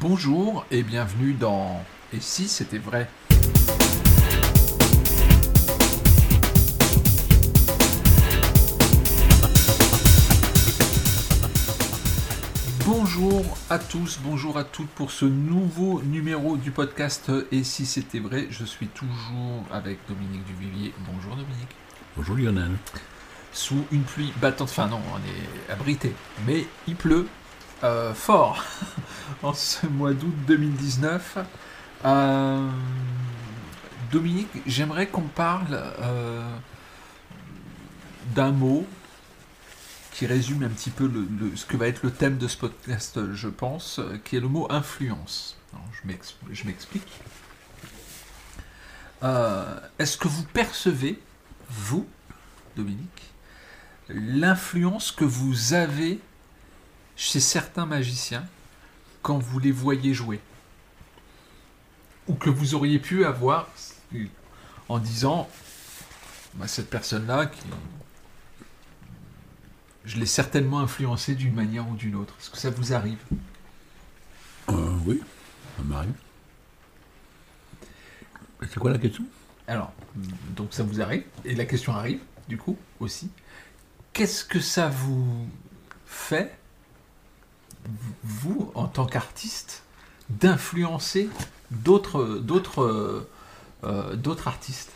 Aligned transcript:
Bonjour 0.00 0.64
et 0.70 0.84
bienvenue 0.84 1.32
dans 1.32 1.84
Et 2.12 2.20
si 2.20 2.46
c'était 2.46 2.78
vrai? 2.78 3.08
Bonjour 12.86 13.42
à 13.68 13.80
tous, 13.80 14.20
bonjour 14.22 14.56
à 14.56 14.62
toutes 14.62 14.88
pour 14.90 15.10
ce 15.10 15.24
nouveau 15.24 16.00
numéro 16.02 16.56
du 16.56 16.70
podcast 16.70 17.32
Et 17.50 17.64
si 17.64 17.84
c'était 17.84 18.20
vrai, 18.20 18.46
je 18.50 18.64
suis 18.64 18.86
toujours 18.86 19.64
avec 19.72 19.98
Dominique 20.08 20.44
Duvivier. 20.44 20.94
Bonjour 21.12 21.34
Dominique. 21.34 21.74
Bonjour 22.16 22.36
Lionel. 22.36 22.70
Sous 23.52 23.84
une 23.90 24.02
pluie 24.02 24.32
battante, 24.40 24.68
enfin 24.68 24.86
non, 24.86 25.00
on 25.12 25.18
est 25.18 25.72
abrité, 25.72 26.12
mais 26.46 26.66
il 26.86 26.94
pleut 26.94 27.26
euh, 27.84 28.12
fort 28.12 28.64
en 29.42 29.54
ce 29.54 29.86
mois 29.86 30.12
d'août 30.12 30.34
2019. 30.46 31.38
Euh, 32.04 32.68
Dominique, 34.10 34.48
j'aimerais 34.66 35.06
qu'on 35.06 35.22
parle 35.22 35.80
euh, 36.00 36.42
d'un 38.34 38.50
mot 38.50 38.84
qui 40.10 40.26
résume 40.26 40.64
un 40.64 40.68
petit 40.68 40.90
peu 40.90 41.08
ce 41.54 41.64
que 41.64 41.76
va 41.76 41.86
être 41.86 42.02
le 42.02 42.10
thème 42.10 42.38
de 42.38 42.48
ce 42.48 42.56
podcast, 42.56 43.20
je 43.34 43.48
pense, 43.48 44.00
qui 44.24 44.36
est 44.36 44.40
le 44.40 44.48
mot 44.48 44.66
influence. 44.70 45.56
Je 46.52 46.64
m'explique. 46.66 47.06
Est-ce 49.22 50.16
que 50.16 50.26
vous 50.26 50.42
percevez, 50.42 51.20
vous, 51.70 52.08
Dominique, 52.76 53.32
l'influence 54.08 55.12
que 55.12 55.24
vous 55.24 55.74
avez 55.74 56.18
chez 57.18 57.40
certains 57.40 57.84
magiciens 57.84 58.46
quand 59.20 59.38
vous 59.38 59.58
les 59.58 59.72
voyez 59.72 60.14
jouer. 60.14 60.40
Ou 62.28 62.34
que 62.34 62.48
vous 62.48 62.74
auriez 62.74 62.98
pu 62.98 63.24
avoir 63.26 63.68
en 64.88 64.98
disant 64.98 65.50
bah, 66.54 66.68
cette 66.68 66.88
personne-là, 66.88 67.46
qui... 67.46 67.60
je 70.04 70.18
l'ai 70.18 70.26
certainement 70.26 70.78
influencé 70.78 71.34
d'une 71.34 71.54
manière 71.54 71.88
ou 71.88 71.96
d'une 71.96 72.14
autre. 72.14 72.34
Est-ce 72.40 72.50
que 72.50 72.58
ça 72.58 72.70
vous 72.70 72.94
arrive? 72.94 73.18
Euh, 74.70 74.96
Oui, 75.04 75.20
ça 75.76 75.82
m'arrive. 75.82 76.14
C'est 78.60 78.78
quoi 78.78 78.92
la 78.92 78.98
question? 78.98 79.24
Alors, 79.66 79.92
donc 80.56 80.72
ça 80.72 80.82
vous 80.82 81.00
arrive, 81.00 81.24
et 81.44 81.54
la 81.54 81.64
question 81.64 81.92
arrive, 81.92 82.20
du 82.48 82.56
coup, 82.56 82.78
aussi. 83.00 83.30
Qu'est-ce 84.12 84.44
que 84.44 84.60
ça 84.60 84.88
vous 84.88 85.46
fait 86.06 86.57
vous, 88.22 88.70
en 88.74 88.86
tant 88.86 89.06
qu'artiste, 89.06 89.82
d'influencer 90.30 91.28
d'autres, 91.70 92.38
d'autres, 92.38 93.26
euh, 93.84 94.16
d'autres 94.16 94.48
artistes 94.48 94.92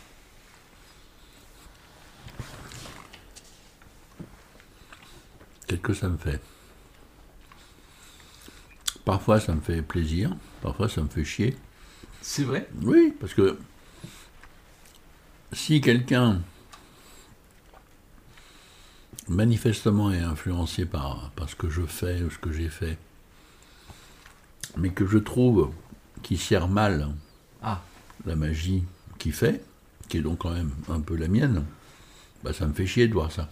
Qu'est-ce 5.67 5.81
que 5.81 5.93
ça 5.93 6.07
me 6.07 6.17
fait? 6.17 6.39
Parfois 9.05 9.39
ça 9.39 9.53
me 9.55 9.61
fait 9.61 9.81
plaisir, 9.81 10.35
parfois 10.61 10.87
ça 10.87 11.01
me 11.01 11.07
fait 11.07 11.23
chier. 11.25 11.57
C'est 12.21 12.43
vrai? 12.43 12.69
Oui, 12.83 13.13
parce 13.19 13.33
que 13.33 13.57
si 15.51 15.81
quelqu'un 15.81 16.41
manifestement 19.27 20.11
est 20.11 20.19
influencé 20.19 20.85
par, 20.85 21.31
ce 21.47 21.55
que 21.55 21.69
je 21.69 21.83
fais 21.83 22.21
ou 22.23 22.29
ce 22.29 22.37
que 22.37 22.51
j'ai 22.51 22.69
fait, 22.69 22.97
mais 24.77 24.89
que 24.89 25.05
je 25.05 25.17
trouve 25.17 25.71
qui 26.21 26.37
sert 26.37 26.67
mal 26.67 27.09
ah. 27.61 27.81
la 28.25 28.35
magie 28.35 28.83
qu'il 29.19 29.33
fait, 29.33 29.63
qui 30.09 30.17
est 30.17 30.21
donc 30.21 30.39
quand 30.39 30.51
même 30.53 30.71
un 30.89 30.99
peu 30.99 31.15
la 31.15 31.27
mienne, 31.27 31.65
bah 32.43 32.53
ça 32.53 32.67
me 32.67 32.73
fait 32.73 32.85
chier 32.85 33.07
de 33.07 33.13
voir 33.13 33.31
ça. 33.31 33.49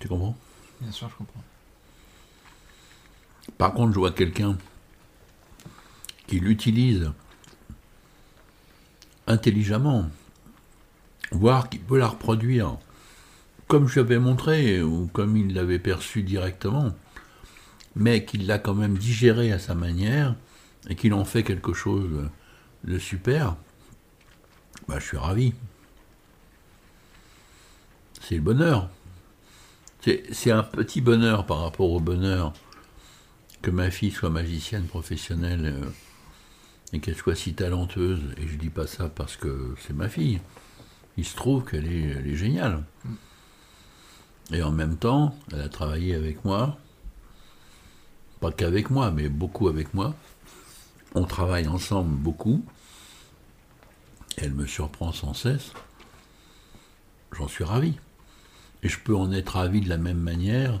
Tu 0.00 0.08
comprends? 0.08 0.36
Bien 0.80 0.92
sûr, 0.92 1.08
je 1.10 1.16
comprends. 1.16 1.44
Par 3.58 3.74
contre, 3.74 3.92
je 3.92 3.98
vois 3.98 4.12
quelqu'un 4.12 4.56
qui 6.26 6.40
l'utilise 6.40 7.10
intelligemment, 9.26 10.08
voire 11.30 11.68
qui 11.68 11.78
peut 11.78 11.98
la 11.98 12.08
reproduire 12.08 12.76
comme 13.70 13.86
je 13.86 14.00
l'avais 14.00 14.18
montré 14.18 14.82
ou 14.82 15.06
comme 15.12 15.36
il 15.36 15.54
l'avait 15.54 15.78
perçu 15.78 16.24
directement, 16.24 16.92
mais 17.94 18.24
qu'il 18.24 18.48
l'a 18.48 18.58
quand 18.58 18.74
même 18.74 18.98
digéré 18.98 19.52
à 19.52 19.60
sa 19.60 19.76
manière 19.76 20.34
et 20.88 20.96
qu'il 20.96 21.14
en 21.14 21.24
fait 21.24 21.44
quelque 21.44 21.72
chose 21.72 22.28
de 22.82 22.98
super, 22.98 23.56
bah, 24.88 24.98
je 24.98 25.04
suis 25.04 25.16
ravi. 25.16 25.54
C'est 28.20 28.34
le 28.34 28.40
bonheur. 28.40 28.90
C'est 30.00 30.50
un 30.50 30.64
petit 30.64 31.00
bonheur 31.00 31.46
par 31.46 31.60
rapport 31.60 31.92
au 31.92 32.00
bonheur 32.00 32.52
que 33.62 33.70
ma 33.70 33.92
fille 33.92 34.10
soit 34.10 34.30
magicienne 34.30 34.86
professionnelle 34.86 35.74
euh, 35.76 35.86
et 36.92 36.98
qu'elle 36.98 37.14
soit 37.14 37.36
si 37.36 37.54
talenteuse. 37.54 38.22
Et 38.38 38.48
je 38.48 38.56
dis 38.56 38.70
pas 38.70 38.88
ça 38.88 39.08
parce 39.08 39.36
que 39.36 39.76
c'est 39.78 39.92
ma 39.92 40.08
fille 40.08 40.40
il 41.16 41.24
se 41.24 41.36
trouve 41.36 41.64
qu'elle 41.64 41.86
est, 41.86 42.36
géniale. 42.36 42.84
Et 44.52 44.62
en 44.62 44.72
même 44.72 44.96
temps, 44.96 45.36
elle 45.52 45.60
a 45.60 45.68
travaillé 45.68 46.14
avec 46.14 46.44
moi, 46.44 46.78
pas 48.40 48.52
qu'avec 48.52 48.90
moi, 48.90 49.10
mais 49.10 49.28
beaucoup 49.28 49.68
avec 49.68 49.94
moi. 49.94 50.14
On 51.14 51.24
travaille 51.24 51.68
ensemble 51.68 52.16
beaucoup. 52.16 52.64
Elle 54.36 54.54
me 54.54 54.66
surprend 54.66 55.12
sans 55.12 55.34
cesse. 55.34 55.72
J'en 57.32 57.48
suis 57.48 57.64
ravi. 57.64 57.96
Et 58.82 58.88
je 58.88 58.98
peux 58.98 59.14
en 59.14 59.30
être 59.32 59.56
ravi 59.56 59.80
de 59.80 59.88
la 59.88 59.98
même 59.98 60.20
manière 60.20 60.80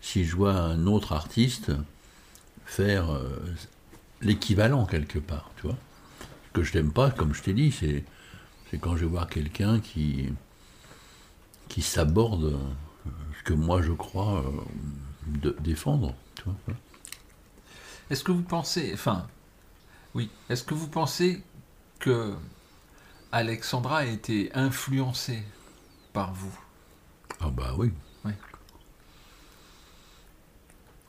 si 0.00 0.24
je 0.24 0.36
vois 0.36 0.52
un 0.54 0.86
autre 0.86 1.12
artiste 1.12 1.72
faire 2.66 3.10
euh, 3.10 3.38
l'équivalent 4.20 4.84
quelque 4.84 5.18
part, 5.18 5.50
tu 5.60 5.68
que 6.52 6.62
je 6.62 6.76
n'aime 6.76 6.92
pas, 6.92 7.10
comme 7.10 7.34
je 7.34 7.42
t'ai 7.42 7.52
dit, 7.52 7.72
c'est 7.72 8.04
c'est 8.70 8.78
quand 8.78 8.96
je 8.96 9.02
vais 9.02 9.10
voir 9.10 9.28
quelqu'un 9.28 9.80
qui, 9.80 10.28
qui 11.68 11.82
s'aborde 11.82 12.58
ce 13.38 13.42
que 13.44 13.54
moi 13.54 13.82
je 13.82 13.92
crois 13.92 14.42
euh, 14.42 14.50
de 15.26 15.56
défendre. 15.60 16.14
Est-ce 18.10 18.24
que 18.24 18.32
vous 18.32 18.42
pensez, 18.42 18.90
enfin, 18.94 19.26
oui, 20.14 20.30
est-ce 20.48 20.64
que 20.64 20.74
vous 20.74 20.88
pensez 20.88 21.42
que 21.98 22.34
Alexandra 23.32 23.98
a 23.98 24.04
été 24.04 24.50
influencée 24.54 25.42
par 26.12 26.32
vous? 26.32 26.58
Ah 27.40 27.50
bah 27.50 27.74
oui. 27.76 27.92
Oui. 28.24 28.32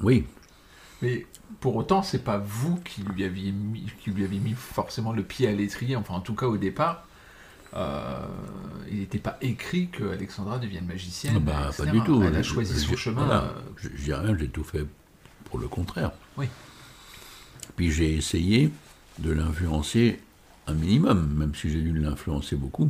Oui. 0.01 0.27
Mais 1.01 1.25
pour 1.61 1.75
autant, 1.75 2.03
c'est 2.03 2.23
pas 2.23 2.37
vous 2.37 2.77
qui 2.77 3.01
lui 3.03 3.23
aviez 3.23 3.51
mis, 3.51 3.91
qui 4.01 4.11
lui 4.11 4.25
aviez 4.25 4.39
mis 4.39 4.53
forcément 4.53 5.13
le 5.13 5.23
pied 5.23 5.47
à 5.47 5.51
l'étrier, 5.51 5.95
enfin 5.95 6.15
en 6.15 6.21
tout 6.21 6.35
cas 6.35 6.47
au 6.47 6.57
départ. 6.57 7.05
Euh, 7.75 8.25
il 8.89 8.99
n'était 8.99 9.19
pas 9.19 9.37
écrit 9.41 9.89
que 9.89 10.11
Alexandra 10.11 10.57
devienne 10.57 10.85
magicienne. 10.85 11.35
Ah 11.37 11.39
bah, 11.39 11.71
pas 11.77 11.85
du 11.85 12.01
tout. 12.01 12.23
Elle 12.23 12.35
a 12.35 12.43
choisi 12.43 12.79
son 12.79 12.95
chemin. 12.95 13.25
Voilà. 13.25 13.43
Euh, 13.43 13.89
j'ai 13.95 14.13
rien, 14.13 14.35
j'ai 14.37 14.47
tout 14.47 14.63
fait 14.63 14.85
pour 15.45 15.59
le 15.59 15.67
contraire. 15.67 16.11
Oui. 16.37 16.47
Puis 17.75 17.91
j'ai 17.91 18.15
essayé 18.15 18.71
de 19.19 19.31
l'influencer 19.31 20.19
un 20.67 20.73
minimum, 20.73 21.33
même 21.35 21.53
si 21.55 21.69
j'ai 21.69 21.81
dû 21.81 21.93
l'influencer 21.97 22.55
beaucoup. 22.55 22.89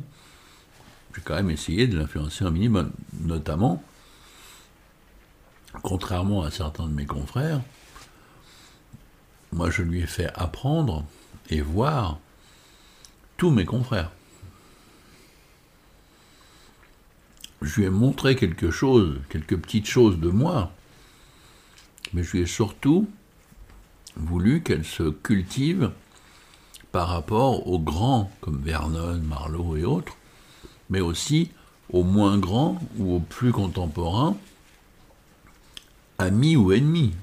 J'ai 1.16 1.22
quand 1.22 1.36
même 1.36 1.50
essayé 1.50 1.88
de 1.88 1.98
l'influencer 1.98 2.46
un 2.46 2.52
minimum, 2.52 2.92
notamment, 3.22 3.84
contrairement 5.82 6.44
à 6.44 6.52
certains 6.52 6.88
de 6.88 6.94
mes 6.94 7.06
confrères, 7.06 7.62
moi 9.52 9.70
je 9.70 9.82
lui 9.82 10.02
ai 10.02 10.08
fait 10.08 10.32
apprendre 10.36 11.06
et 11.50 11.62
voir 11.62 12.20
tous 13.38 13.50
mes 13.50 13.66
confrères. 13.66 14.12
Je 17.62 17.80
lui 17.80 17.88
ai 17.88 17.90
montré 17.90 18.36
quelque 18.36 18.72
chose, 18.72 19.20
quelques 19.30 19.58
petites 19.58 19.88
choses 19.88 20.20
de 20.20 20.30
moi, 20.30 20.72
mais 22.14 22.24
je 22.24 22.32
lui 22.32 22.40
ai 22.42 22.46
surtout 22.46 23.08
voulu 24.16 24.62
qu'elle 24.62 24.86
se 24.86 25.10
cultive 25.10 25.92
par 26.92 27.10
rapport 27.10 27.68
aux 27.68 27.80
grands, 27.80 28.32
comme 28.42 28.62
Vernon, 28.62 29.20
Marlowe 29.22 29.78
et 29.78 29.86
autres, 29.86 30.16
mais 30.90 31.02
aussi 31.02 31.52
aux 31.92 32.04
moins 32.04 32.38
grands 32.38 32.80
ou 32.98 33.16
aux 33.16 33.20
plus 33.20 33.52
contemporains, 33.52 34.38
amis 36.18 36.56
ou 36.56 36.72
ennemis. 36.72 37.14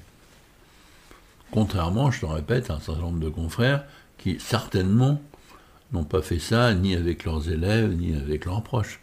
Contrairement, 1.51 2.11
je 2.11 2.21
te 2.21 2.25
répète, 2.25 2.69
à 2.69 2.75
un 2.75 2.79
certain 2.79 3.01
nombre 3.01 3.19
de 3.19 3.29
confrères 3.29 3.85
qui 4.17 4.39
certainement 4.39 5.21
n'ont 5.93 6.03
pas 6.03 6.21
fait 6.21 6.39
ça 6.39 6.73
ni 6.73 6.95
avec 6.95 7.23
leurs 7.23 7.49
élèves, 7.49 7.93
ni 7.93 8.15
avec 8.15 8.45
leurs 8.45 8.63
proches. 8.63 8.99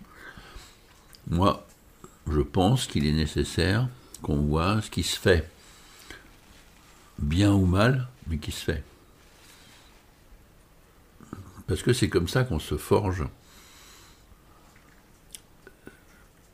Moi, 1.29 1.67
je 2.31 2.41
pense 2.41 2.87
qu'il 2.87 3.07
est 3.07 3.13
nécessaire 3.13 3.89
qu'on 4.23 4.37
voit 4.37 4.81
ce 4.83 4.91
qui 4.91 5.03
se 5.03 5.19
fait 5.19 5.51
bien 7.19 7.53
ou 7.53 7.67
mal, 7.67 8.09
mais 8.27 8.39
qui 8.39 8.53
se 8.53 8.65
fait. 8.65 8.85
Parce 11.67 11.83
que 11.83 11.93
c'est 11.93 12.09
comme 12.09 12.29
ça 12.29 12.45
qu'on 12.45 12.59
se 12.59 12.77
forge 12.77 13.25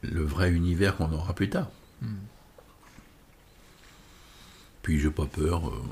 le 0.03 0.23
vrai 0.23 0.51
univers 0.51 0.97
qu'on 0.97 1.13
aura 1.13 1.35
plus 1.35 1.51
tard. 1.51 1.71
Hmm. 2.01 2.17
Puis 4.83 5.01
j'ai 5.01 5.11
pas 5.11 5.27
peur. 5.27 5.69
Euh, 5.69 5.83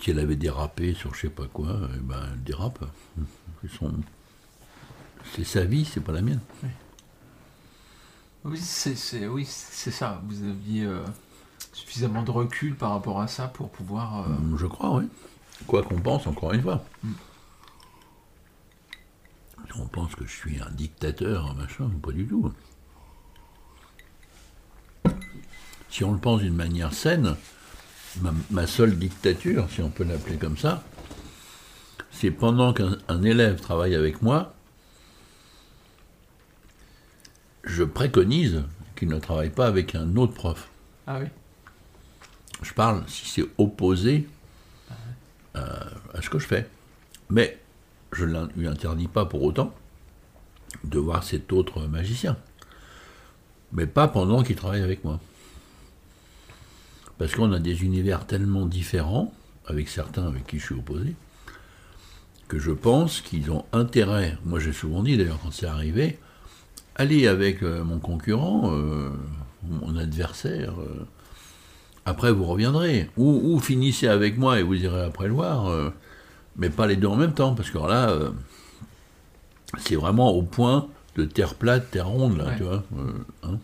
si 0.00 0.10
elle 0.10 0.18
avait 0.18 0.36
dérapé 0.36 0.94
sur 0.94 1.14
je 1.14 1.22
sais 1.22 1.30
pas 1.30 1.46
quoi, 1.46 1.78
eh 1.94 1.98
ben 1.98 2.20
elle 2.32 2.42
dérape. 2.42 2.84
C'est 5.34 5.44
sa 5.44 5.64
vie, 5.64 5.84
c'est 5.84 6.00
pas 6.00 6.12
la 6.12 6.22
mienne. 6.22 6.40
Oui, 8.44 8.58
c'est 8.58 9.26
oui, 9.28 9.44
ça. 9.44 10.22
Vous 10.26 10.42
aviez 10.48 10.84
euh, 10.84 11.04
suffisamment 11.72 12.22
de 12.22 12.30
recul 12.30 12.74
par 12.74 12.92
rapport 12.92 13.20
à 13.20 13.28
ça 13.28 13.48
pour 13.48 13.70
pouvoir. 13.70 14.28
Euh, 14.28 14.56
je 14.56 14.66
crois, 14.66 14.94
oui. 14.96 15.08
Quoi 15.66 15.82
qu'on 15.82 16.00
pense, 16.00 16.26
encore 16.26 16.52
une 16.52 16.62
fois. 16.62 16.84
Hmm. 17.02 17.12
On 19.78 19.86
pense 19.86 20.14
que 20.14 20.26
je 20.26 20.32
suis 20.32 20.60
un 20.60 20.70
dictateur, 20.70 21.54
machin, 21.54 21.88
pas 22.02 22.12
du 22.12 22.26
tout. 22.26 22.52
Si 25.88 26.04
on 26.04 26.12
le 26.12 26.18
pense 26.18 26.40
d'une 26.40 26.54
manière 26.54 26.92
saine, 26.92 27.36
ma, 28.50 28.66
seule 28.66 28.98
dictature, 28.98 29.68
si 29.70 29.80
on 29.80 29.90
peut 29.90 30.04
l'appeler 30.04 30.36
comme 30.36 30.56
ça, 30.56 30.82
c'est 32.10 32.30
pendant 32.30 32.72
qu'un 32.72 33.22
élève 33.22 33.60
travaille 33.60 33.94
avec 33.94 34.22
moi, 34.22 34.54
je 37.70 37.84
préconise 37.84 38.64
qu'il 38.96 39.08
ne 39.08 39.18
travaille 39.18 39.50
pas 39.50 39.66
avec 39.66 39.94
un 39.94 40.16
autre 40.16 40.34
prof. 40.34 40.68
Ah 41.06 41.18
oui 41.20 41.26
Je 42.62 42.72
parle 42.72 43.04
si 43.06 43.26
c'est 43.26 43.46
opposé 43.58 44.28
à, 45.54 45.86
à, 46.14 46.22
ce 46.22 46.28
que 46.28 46.38
je 46.38 46.46
fais. 46.46 46.68
Mais 47.30 47.58
je 48.12 48.24
ne 48.24 48.46
lui 48.56 48.66
interdis 48.66 49.08
pas 49.08 49.24
pour 49.24 49.42
autant 49.42 49.74
de 50.84 50.98
voir 50.98 51.22
cet 51.24 51.52
autre 51.52 51.86
magicien. 51.86 52.36
Mais 53.72 53.86
pas 53.86 54.08
pendant 54.08 54.42
qu'il 54.42 54.56
travaille 54.56 54.82
avec 54.82 55.04
moi. 55.04 55.20
Parce 57.18 57.34
qu'on 57.34 57.52
a 57.52 57.58
des 57.58 57.84
univers 57.84 58.26
tellement 58.26 58.66
différents, 58.66 59.32
avec 59.66 59.88
certains 59.88 60.26
avec 60.26 60.46
qui 60.46 60.58
je 60.58 60.66
suis 60.66 60.74
opposé, 60.74 61.14
que 62.48 62.58
je 62.58 62.72
pense 62.72 63.20
qu'ils 63.20 63.50
ont 63.52 63.64
intérêt, 63.72 64.36
moi 64.44 64.58
j'ai 64.58 64.72
souvent 64.72 65.02
dit 65.02 65.16
d'ailleurs 65.16 65.38
quand 65.40 65.52
c'est 65.52 65.66
arrivé, 65.66 66.18
allez 66.96 67.26
avec 67.26 67.62
euh, 67.62 67.82
mon 67.84 67.98
concurrent, 67.98 68.72
euh, 68.72 69.10
mon 69.62 69.96
adversaire, 69.96 70.74
euh, 70.80 71.06
après 72.04 72.32
vous 72.32 72.44
reviendrez, 72.44 73.10
ou, 73.16 73.58
finissez 73.60 74.08
avec 74.08 74.38
moi 74.38 74.60
et 74.60 74.62
vous 74.62 74.74
irez 74.74 75.04
après 75.04 75.28
le 75.28 75.34
voir, 75.34 75.70
mais 76.56 76.70
pas 76.70 76.86
les 76.86 76.96
deux 76.96 77.06
en 77.06 77.16
même 77.16 77.34
temps, 77.34 77.54
parce 77.54 77.70
que 77.70 77.78
là, 77.78 78.16
c'est 79.78 79.96
vraiment 79.96 80.30
au 80.30 80.42
point 80.42 80.88
de 81.16 81.24
terre 81.24 81.54
plate, 81.54 81.90
terre 81.90 82.08
ronde, 82.08 82.38
là, 82.38 82.54
tu 82.56 82.64
vois. 82.64 82.82
Hein. 83.44 83.58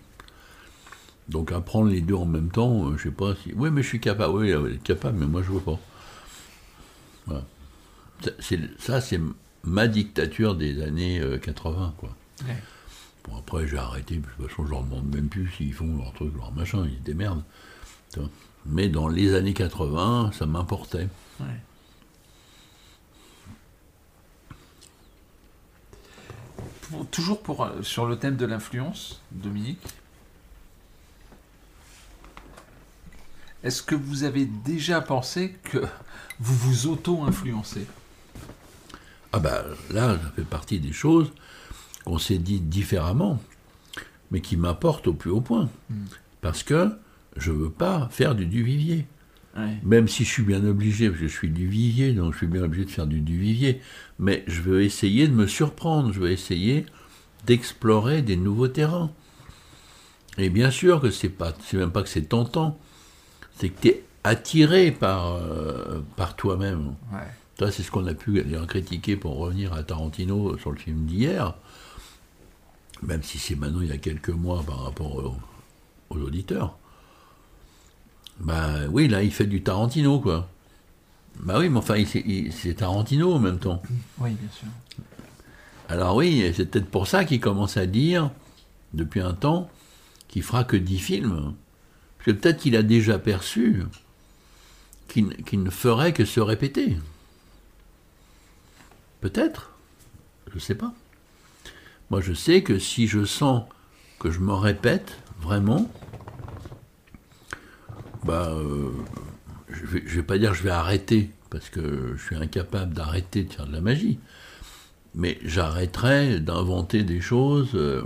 Donc 1.29 1.51
apprendre 1.51 1.89
les 1.89 2.03
deux 2.03 2.15
en 2.15 2.27
même 2.27 2.51
temps, 2.51 2.97
je 2.97 3.05
sais 3.05 3.11
pas 3.11 3.35
si. 3.43 3.53
Oui, 3.57 3.71
mais 3.71 3.83
je 3.83 3.89
suis 3.89 4.01
capable. 4.01 4.35
Oui, 4.35 4.79
capable, 4.85 5.19
mais 5.19 5.27
moi 5.27 5.43
je 5.43 5.51
veux 5.51 5.61
pas. 5.61 5.81
Voilà. 7.27 7.43
Ça, 8.79 9.01
c'est 9.01 9.21
ma 9.65 9.89
dictature 9.89 10.55
des 10.55 10.83
années 10.83 11.21
80, 11.43 11.95
quoi. 11.97 12.11
Bon, 13.27 13.37
après, 13.39 13.67
j'ai 13.67 13.79
arrêté, 13.79 14.17
de 14.17 14.23
toute 14.23 14.49
façon, 14.49 14.67
je 14.67 14.71
leur 14.71 14.83
demande 14.83 15.15
même 15.15 15.29
plus 15.29 15.51
s'ils 15.51 15.73
font 15.73 15.97
leur 15.99 16.13
truc, 16.13 16.35
leur 16.37 16.53
machin, 16.53 16.87
ils 16.87 16.99
se 16.99 17.03
démerdent. 17.03 17.45
Mais 18.67 18.89
dans 18.89 19.09
les 19.09 19.35
années 19.35 19.55
80, 19.55 20.33
ça 20.33 20.47
m'importait. 20.47 21.09
toujours 27.11 27.43
pour, 27.43 27.65
euh, 27.65 27.83
sur 27.83 28.07
le 28.07 28.17
thème 28.17 28.37
de 28.37 28.47
l'influence, 28.47 29.21
Dominique, 29.33 29.81
est-ce 33.63 33.83
que 33.83 33.95
vous 33.95 34.25
avez 34.25 34.45
déjà 34.45 35.01
pensé 35.01 35.57
que 35.65 35.79
vous 36.39 36.55
vous 36.55 36.87
auto-influencez? 36.87 37.87
Ah 39.33 39.39
bah 39.41 39.65
là, 39.91 40.17
ça 40.17 40.31
fait 40.37 40.45
partie 40.45 40.79
des 40.79 40.93
choses 40.93 41.33
qu'on 42.07 42.19
s'est 42.19 42.39
dit 42.39 42.61
différemment, 42.61 43.43
mais 44.31 44.41
qui 44.41 44.57
m'apportent 44.57 45.09
au 45.09 45.13
plus 45.13 45.31
haut 45.31 45.43
point. 45.43 45.69
Hmm. 45.91 46.05
Parce 46.41 46.63
que 46.63 46.91
je 47.37 47.53
ne 47.53 47.57
veux 47.57 47.71
pas 47.71 48.09
faire 48.11 48.35
du 48.35 48.47
Duvivier. 48.47 49.07
Même 49.85 50.07
si 50.07 50.25
je 50.25 50.31
suis 50.31 50.43
bien 50.43 50.63
obligé, 50.67 51.09
parce 51.09 51.23
que 51.23 51.29
je 51.29 51.33
suis 51.33 51.49
du 51.49 51.67
Vivier, 51.67 52.13
donc 52.13 52.35
je 52.35 52.39
suis 52.39 52.47
bien 52.47 52.63
obligé 52.63 52.85
de 52.85 52.91
faire 52.91 53.07
du 53.07 53.21
Duvivier. 53.21 53.81
Mais 54.19 54.45
je 54.47 54.61
veux 54.61 54.83
essayer 54.83 55.29
de 55.29 55.33
me 55.33 55.47
surprendre, 55.47 56.13
je 56.13 56.21
veux 56.21 56.31
essayer 56.31 56.85
d'explorer 57.47 58.21
des 58.21 58.37
nouveaux 58.37 58.69
terrains. 58.69 59.11
Et 60.37 60.51
bien 60.51 60.71
sûr 60.71 61.01
que 61.01 61.11
c'est 61.11 61.31
pas, 61.31 61.55
c'est 61.61 61.79
même 61.79 61.91
pas 61.91 62.03
que 62.03 62.11
c'est 62.11 62.29
tentant, 62.29 62.79
c'est 63.57 63.71
que 63.71 63.81
tu 63.81 63.89
es 63.89 64.05
attiré 64.25 64.91
par, 64.91 65.37
euh, 65.37 66.01
par 66.17 66.37
toi-même. 66.37 66.95
Ça, 67.59 67.71
c'est 67.71 67.83
ce 67.83 67.91
qu'on 67.91 68.07
a 68.07 68.13
pu 68.13 68.45
critiquer 68.69 69.17
pour 69.17 69.39
revenir 69.39 69.73
à 69.73 69.83
Tarantino 69.83 70.59
sur 70.59 70.71
le 70.71 70.77
film 70.77 71.07
d'hier 71.07 71.55
même 73.03 73.23
si 73.23 73.39
c'est 73.39 73.57
maintenant 73.57 73.81
il 73.81 73.89
y 73.89 73.93
a 73.93 73.99
quelques 73.99 74.31
mois 74.31 74.63
par 74.63 74.85
rapport 74.85 75.17
aux, 76.11 76.17
auditeurs. 76.17 76.77
Bah 78.41 78.87
oui, 78.91 79.09
là, 79.09 79.23
il 79.23 79.33
fait 79.33 79.47
du 79.47 79.63
Tarantino, 79.63 80.21
quoi. 80.21 80.49
Bah 81.41 81.59
oui, 81.59 81.69
mais 81.69 81.79
enfin, 81.79 82.03
c'est 82.05 82.75
Tarantino 82.75 83.35
en 83.35 83.39
même 83.39 83.59
temps. 83.59 83.83
Oui, 84.19 84.31
bien 84.31 84.51
sûr. 84.51 84.69
Alors 85.89 86.17
oui, 86.17 86.53
c'est 86.55 86.71
peut-être 86.71 86.91
pour 86.91 87.07
ça 87.07 87.25
qu'il 87.25 87.41
commence 87.41 87.77
à 87.77 87.87
dire, 87.87 88.31
depuis 88.95 89.21
un 89.21 89.35
temps, 89.35 89.71
qu'il 90.29 90.43
fera 90.43 90.65
que 90.65 90.77
10 90.77 90.99
films. 90.99 91.55
Parce 92.19 92.27
que 92.27 92.31
peut-être 92.33 92.59
qu'il 92.59 92.77
a 92.77 92.83
déjà 92.83 93.19
perçu 93.19 93.85
qu'il 95.09 95.63
ne 95.63 95.71
ferait 95.71 96.13
que 96.13 96.25
se 96.25 96.41
répéter. 96.41 96.97
Peut-être. 99.21 99.73
Je 100.49 100.55
ne 100.55 100.61
sais 100.61 100.75
pas. 100.75 100.93
Moi, 102.11 102.21
je 102.21 102.33
sais 102.33 102.63
que 102.63 102.79
si 102.79 103.09
je 103.09 103.25
sens 103.25 103.65
que 104.19 104.31
je 104.31 104.39
me 104.41 104.53
répète 104.53 105.19
vraiment, 105.41 105.91
bah, 108.25 108.51
euh, 108.51 108.91
je 109.69 109.97
ne 109.97 110.01
vais, 110.01 110.23
pas 110.23 110.39
dire 110.39 110.53
que 110.53 110.57
je 110.57 110.63
vais 110.63 110.71
arrêter, 110.71 111.31
parce 111.51 111.69
que 111.69 112.15
je 112.17 112.23
suis 112.23 112.37
incapable 112.37 112.95
d'arrêter 112.95 113.45
de 113.45 113.53
faire 113.53 113.67
de 113.67 113.73
la 113.73 113.81
magie, 113.81 114.19
mais 115.15 115.39
j'arrêterai 115.45 116.41
d'inventer 116.41 117.03
des 117.03 117.21
choses, 117.21 117.71
euh, 117.75 118.03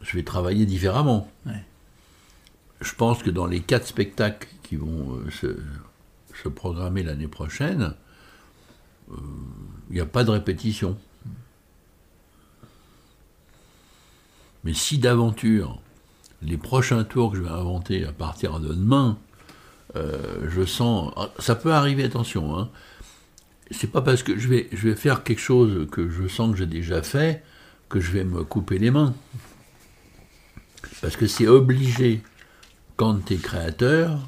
je 0.00 0.16
vais 0.16 0.24
travailler 0.24 0.66
différemment. 0.66 1.30
Je 2.80 2.94
pense 2.94 3.22
que 3.24 3.30
dans 3.30 3.46
les 3.46 3.60
quatre 3.60 3.86
spectacles 3.86 4.48
qui 4.62 4.76
vont 4.76 5.14
euh, 5.14 5.30
se, 5.30 5.58
se, 6.42 6.48
programmer 6.48 7.02
l'année 7.02 7.26
prochaine, 7.26 7.94
il 9.10 9.94
n'y 9.94 10.00
a 10.00 10.06
pas 10.06 10.22
de 10.22 10.30
répétition. 10.30 10.96
Mais 14.68 14.74
si 14.74 14.98
d'aventure, 14.98 15.80
les 16.42 16.58
prochains 16.58 17.02
tours 17.02 17.30
que 17.30 17.38
je 17.38 17.42
vais 17.42 17.48
inventer 17.48 18.04
à 18.04 18.12
partir 18.12 18.60
de 18.60 18.68
demain, 18.68 19.16
euh, 19.96 20.46
je 20.50 20.66
sens. 20.66 21.10
Ah, 21.16 21.30
ça 21.38 21.54
peut 21.54 21.72
arriver, 21.72 22.04
attention. 22.04 22.54
Hein, 22.54 22.68
c'est 23.70 23.90
pas 23.90 24.02
parce 24.02 24.22
que 24.22 24.38
je 24.38 24.46
vais, 24.46 24.68
je 24.72 24.90
vais 24.90 24.94
faire 24.94 25.24
quelque 25.24 25.40
chose 25.40 25.88
que 25.90 26.10
je 26.10 26.28
sens 26.28 26.52
que 26.52 26.58
j'ai 26.58 26.66
déjà 26.66 27.00
fait 27.00 27.42
que 27.88 27.98
je 27.98 28.10
vais 28.10 28.24
me 28.24 28.44
couper 28.44 28.78
les 28.78 28.90
mains. 28.90 29.14
Parce 31.00 31.16
que 31.16 31.26
c'est 31.26 31.48
obligé, 31.48 32.20
quand 32.98 33.24
tu 33.24 33.32
es 33.32 33.36
créateur, 33.38 34.20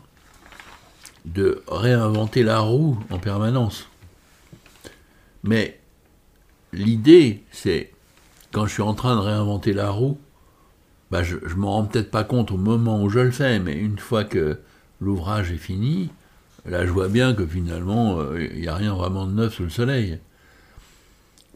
de 1.26 1.62
réinventer 1.68 2.44
la 2.44 2.60
roue 2.60 2.98
en 3.10 3.18
permanence. 3.18 3.90
Mais 5.44 5.78
l'idée, 6.72 7.44
c'est 7.52 7.92
quand 8.52 8.64
je 8.64 8.72
suis 8.72 8.82
en 8.82 8.94
train 8.94 9.16
de 9.16 9.20
réinventer 9.20 9.74
la 9.74 9.90
roue, 9.90 10.18
bah 11.10 11.22
je, 11.22 11.36
ne 11.36 11.54
m'en 11.54 11.72
rends 11.72 11.84
peut-être 11.84 12.10
pas 12.10 12.24
compte 12.24 12.52
au 12.52 12.56
moment 12.56 13.02
où 13.02 13.08
je 13.08 13.18
le 13.18 13.30
fais, 13.30 13.58
mais 13.58 13.74
une 13.74 13.98
fois 13.98 14.24
que 14.24 14.58
l'ouvrage 15.00 15.50
est 15.50 15.56
fini, 15.56 16.10
là 16.66 16.86
je 16.86 16.90
vois 16.90 17.08
bien 17.08 17.34
que 17.34 17.46
finalement 17.46 18.20
euh, 18.20 18.48
il 18.52 18.60
n'y 18.60 18.68
a 18.68 18.74
rien 18.74 18.94
vraiment 18.94 19.26
de 19.26 19.32
neuf 19.32 19.54
sous 19.54 19.64
le 19.64 19.70
soleil. 19.70 20.18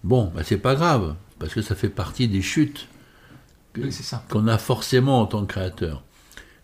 Bon, 0.03 0.33
bah 0.35 0.43
c'est 0.45 0.59
pas 0.59 0.75
grave, 0.75 1.15
parce 1.39 1.55
que 1.55 1.63
ça 1.63 1.75
fait 1.75 1.89
partie 1.89 2.29
des 2.29 2.43
chutes 2.43 2.89
qu'on 4.29 4.47
a 4.47 4.59
forcément 4.59 5.21
en 5.21 5.27
tant 5.27 5.43
que 5.45 5.53
créateur. 5.53 6.03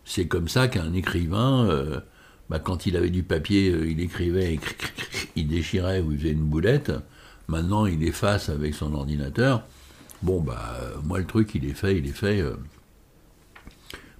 C'est 0.05 0.27
comme 0.27 0.47
ça 0.47 0.67
qu'un 0.67 0.93
écrivain, 0.93 1.65
euh, 1.69 1.99
bah, 2.49 2.59
quand 2.59 2.85
il 2.85 2.97
avait 2.97 3.09
du 3.09 3.23
papier, 3.23 3.69
euh, 3.69 3.89
il 3.89 3.99
écrivait, 3.99 4.59
il 5.35 5.47
déchirait 5.47 6.01
ou 6.01 6.11
il 6.11 6.19
faisait 6.19 6.31
une 6.31 6.43
boulette. 6.43 6.91
Maintenant, 7.47 7.85
il 7.85 8.03
efface 8.03 8.49
avec 8.49 8.73
son 8.73 8.93
ordinateur. 8.93 9.63
Bon, 10.21 10.39
bah, 10.39 10.79
moi, 11.03 11.19
le 11.19 11.25
truc, 11.25 11.53
il 11.55 11.65
est 11.65 11.73
fait, 11.73 11.97
il 11.97 12.07
est 12.07 12.13
fait. 12.13 12.43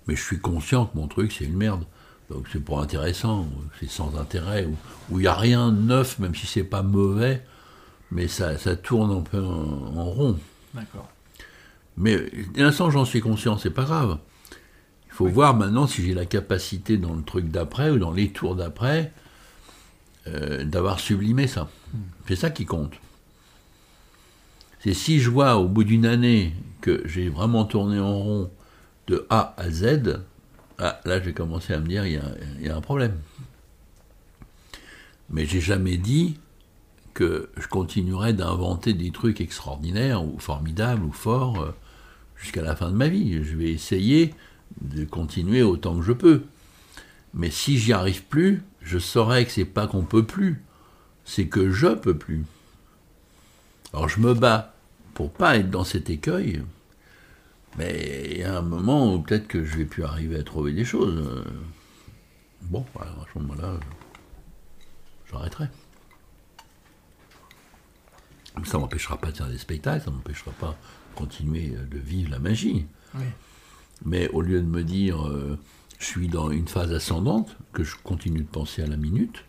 Mais 0.08 0.16
je 0.16 0.24
suis 0.24 0.40
conscient 0.40 0.86
que 0.86 0.98
mon 0.98 1.08
truc, 1.08 1.32
c'est 1.32 1.46
une 1.46 1.58
merde. 1.58 1.84
Donc 2.32 2.48
c'est 2.52 2.64
pas 2.64 2.80
intéressant, 2.80 3.48
c'est 3.80 3.90
sans 3.90 4.18
intérêt, 4.18 4.68
où 5.10 5.20
il 5.20 5.24
n'y 5.24 5.28
a 5.28 5.34
rien 5.34 5.72
de 5.72 5.82
neuf, 5.82 6.18
même 6.18 6.34
si 6.34 6.48
c'est 6.48 6.64
pas 6.64 6.82
mauvais, 6.82 7.44
mais 8.10 8.30
ça, 8.30 8.58
ça 8.58 8.78
tourne 8.78 9.12
un 9.12 9.22
peu 9.22 9.44
en, 9.44 10.06
rond. 10.06 10.40
D'accord. 10.74 11.10
Mais 11.98 12.32
l'instant 12.56 12.90
j'en 12.90 13.04
suis 13.04 13.20
conscient, 13.20 13.58
c'est 13.58 13.70
pas 13.70 13.84
grave. 13.84 14.18
Il 15.08 15.14
faut 15.14 15.28
voir 15.28 15.56
maintenant 15.56 15.88
si 15.88 16.06
j'ai 16.06 16.14
la 16.14 16.26
capacité 16.26 16.98
dans 16.98 17.14
le 17.14 17.22
truc 17.22 17.50
d'après 17.50 17.90
ou 17.90 18.00
dans 18.00 18.14
les 18.14 18.30
tours 18.30 18.56
d'après 18.56 19.12
euh, 20.28 20.64
d'avoir 20.64 21.02
sublimé 21.02 21.48
ça. 21.48 21.68
Hmm. 21.94 22.00
C'est 22.30 22.38
ça 22.38 22.50
qui 22.50 22.66
compte. 22.66 22.94
C'est 24.80 24.94
si 24.94 25.20
je 25.20 25.30
vois 25.30 25.58
au 25.58 25.68
bout 25.68 25.84
d'une 25.84 26.06
année 26.06 26.54
que 26.80 27.04
j'ai 27.06 27.28
vraiment 27.28 27.66
tourné 27.66 28.00
en 28.00 28.18
rond 28.18 28.52
de 29.12 29.28
A 29.30 29.54
à 29.58 29.70
Z, 29.70 30.22
ah, 30.80 31.02
là 31.04 31.22
j'ai 31.22 31.34
commencé 31.34 31.74
à 31.74 31.80
me 31.80 31.86
dire 31.86 32.06
il 32.06 32.22
y, 32.62 32.70
a, 32.70 32.76
un 32.76 32.82
problème. 32.82 33.18
Mais 35.30 35.46
j'ai 35.46 35.60
jamais 35.60 35.98
dit 35.98 36.40
que 37.14 37.50
je 37.58 37.68
continuerais 37.68 38.32
d'inventer 38.32 38.94
des 38.94 39.12
trucs 39.12 39.42
extraordinaires 39.42 40.24
ou 40.24 40.40
formidables 40.40 41.04
ou 41.04 41.12
forts 41.12 41.62
euh, 41.62 41.76
jusqu'à 42.38 42.62
la 42.62 42.74
fin 42.76 42.90
de 42.90 42.96
ma 42.96 43.10
vie. 43.10 43.44
Je 43.44 43.58
vais 43.58 43.72
essayer 43.72 44.34
de 44.80 45.04
continuer 45.04 45.62
autant 45.62 45.98
que 45.98 46.04
je 46.04 46.14
peux. 46.14 46.44
Mais 47.34 47.52
si 47.52 47.78
j'y 47.78 47.92
arrive 47.92 48.24
plus, 48.24 48.64
je 48.82 48.98
saurais 48.98 49.44
que 49.46 49.52
c'est 49.52 49.66
pas 49.66 49.88
qu'on 49.88 50.04
peut 50.04 50.26
plus, 50.26 50.64
c'est 51.26 51.48
que 51.48 51.70
je 51.70 51.88
peux 51.88 52.18
plus. 52.18 52.46
Alors 53.94 54.08
je 54.08 54.22
me 54.22 54.34
bats 54.34 54.74
pour 55.14 55.32
pas 55.32 55.58
être 55.58 55.70
dans 55.70 55.84
cet 55.84 56.10
écueil, 56.10 56.62
mais 57.78 58.28
il 58.32 58.38
y 58.40 58.44
a 58.44 58.58
un 58.58 58.62
moment 58.62 59.14
où 59.14 59.22
peut-être 59.22 59.48
que 59.48 59.64
je 59.64 59.78
vais 59.78 59.86
plus 59.86 60.04
arriver 60.04 60.40
à 60.40 60.44
trouver 60.44 60.74
des 60.74 60.86
choses. 60.86 61.46
Bon, 62.64 62.86
à 63.00 63.06
ce 63.34 63.40
moment-là, 63.40 63.80
j'arrêterai. 65.30 65.66
Ça 68.66 68.78
ne 68.78 68.84
m'empêchera 68.84 69.18
pas 69.18 69.32
de 69.32 69.38
faire 69.38 69.48
des 69.48 69.58
spectacles, 69.58 70.04
ça 70.04 70.12
ne 70.12 70.16
m'empêchera 70.18 70.52
pas 70.52 70.78
de 71.12 71.16
continuer 71.16 71.70
de 71.90 71.98
vivre 71.98 72.32
la 72.32 72.40
magie. 72.40 72.86
Mais 74.06 74.28
au 74.30 74.42
lieu 74.42 74.62
de 74.62 74.68
me 74.68 74.84
dire 74.84 75.28
euh, 75.28 75.58
je 76.00 76.06
suis 76.06 76.28
dans 76.28 76.50
une 76.50 76.68
phase 76.68 76.92
ascendante, 76.92 77.56
que 77.74 77.84
je 77.84 77.96
continue 78.04 78.42
de 78.42 78.48
penser 78.48 78.82
à 78.82 78.88
la 78.88 78.98
minute, 78.98 79.44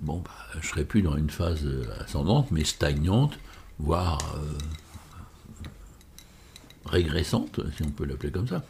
bon, 0.00 0.20
bah, 0.20 0.30
je 0.60 0.66
serai 0.66 0.84
plus 0.84 1.02
dans 1.02 1.16
une 1.16 1.30
phase 1.30 1.66
ascendante, 2.00 2.50
mais 2.50 2.64
stagnante, 2.64 3.38
voire 3.78 4.36
euh, 4.36 4.58
régressante, 6.92 7.60
si 7.76 7.82
on 7.82 7.90
peut 7.90 8.04
l'appeler 8.04 8.30
comme 8.30 8.46
ça. 8.46 8.62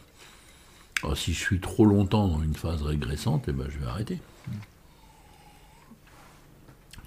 Alors, 1.03 1.17
si 1.17 1.33
je 1.33 1.39
suis 1.39 1.59
trop 1.59 1.85
longtemps 1.85 2.27
dans 2.27 2.41
une 2.41 2.55
phase 2.55 2.81
régressante, 2.81 3.45
eh 3.47 3.51
ben, 3.51 3.67
je 3.69 3.77
vais 3.77 3.85
arrêter. 3.85 4.19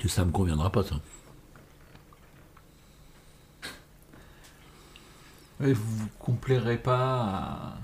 Ça 0.07 0.23
ne 0.23 0.29
me 0.29 0.33
conviendra 0.33 0.71
pas, 0.71 0.85
ça. 0.85 1.01
vous 5.59 6.05
ne 6.05 6.09
complairez 6.21 6.77
pas 6.79 6.95
à... 6.95 7.79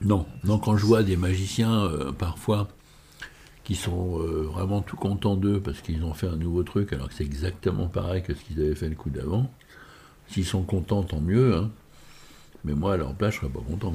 Non, 0.00 0.26
non, 0.42 0.58
quand 0.58 0.76
je 0.76 0.84
vois 0.84 1.04
des 1.04 1.16
magiciens, 1.16 1.84
euh, 1.84 2.10
parfois, 2.10 2.68
qui 3.62 3.76
sont 3.76 4.18
euh, 4.20 4.42
vraiment 4.42 4.82
tout 4.82 4.96
contents 4.96 5.36
d'eux 5.36 5.60
parce 5.60 5.80
qu'ils 5.80 6.02
ont 6.02 6.12
fait 6.12 6.26
un 6.26 6.36
nouveau 6.36 6.62
truc 6.62 6.92
alors 6.92 7.08
que 7.08 7.14
c'est 7.14 7.24
exactement 7.24 7.86
pareil 7.86 8.22
que 8.22 8.34
ce 8.34 8.42
qu'ils 8.42 8.60
avaient 8.60 8.74
fait 8.74 8.88
le 8.88 8.96
coup 8.96 9.10
d'avant. 9.10 9.50
S'ils 10.28 10.44
sont 10.44 10.62
contents, 10.62 11.02
tant 11.02 11.20
mieux. 11.20 11.56
Hein. 11.56 11.70
Mais 12.64 12.74
moi, 12.74 12.94
à 12.94 12.96
leur 12.96 13.14
place, 13.14 13.34
je 13.34 13.40
serais 13.40 13.52
pas 13.52 13.60
content. 13.60 13.94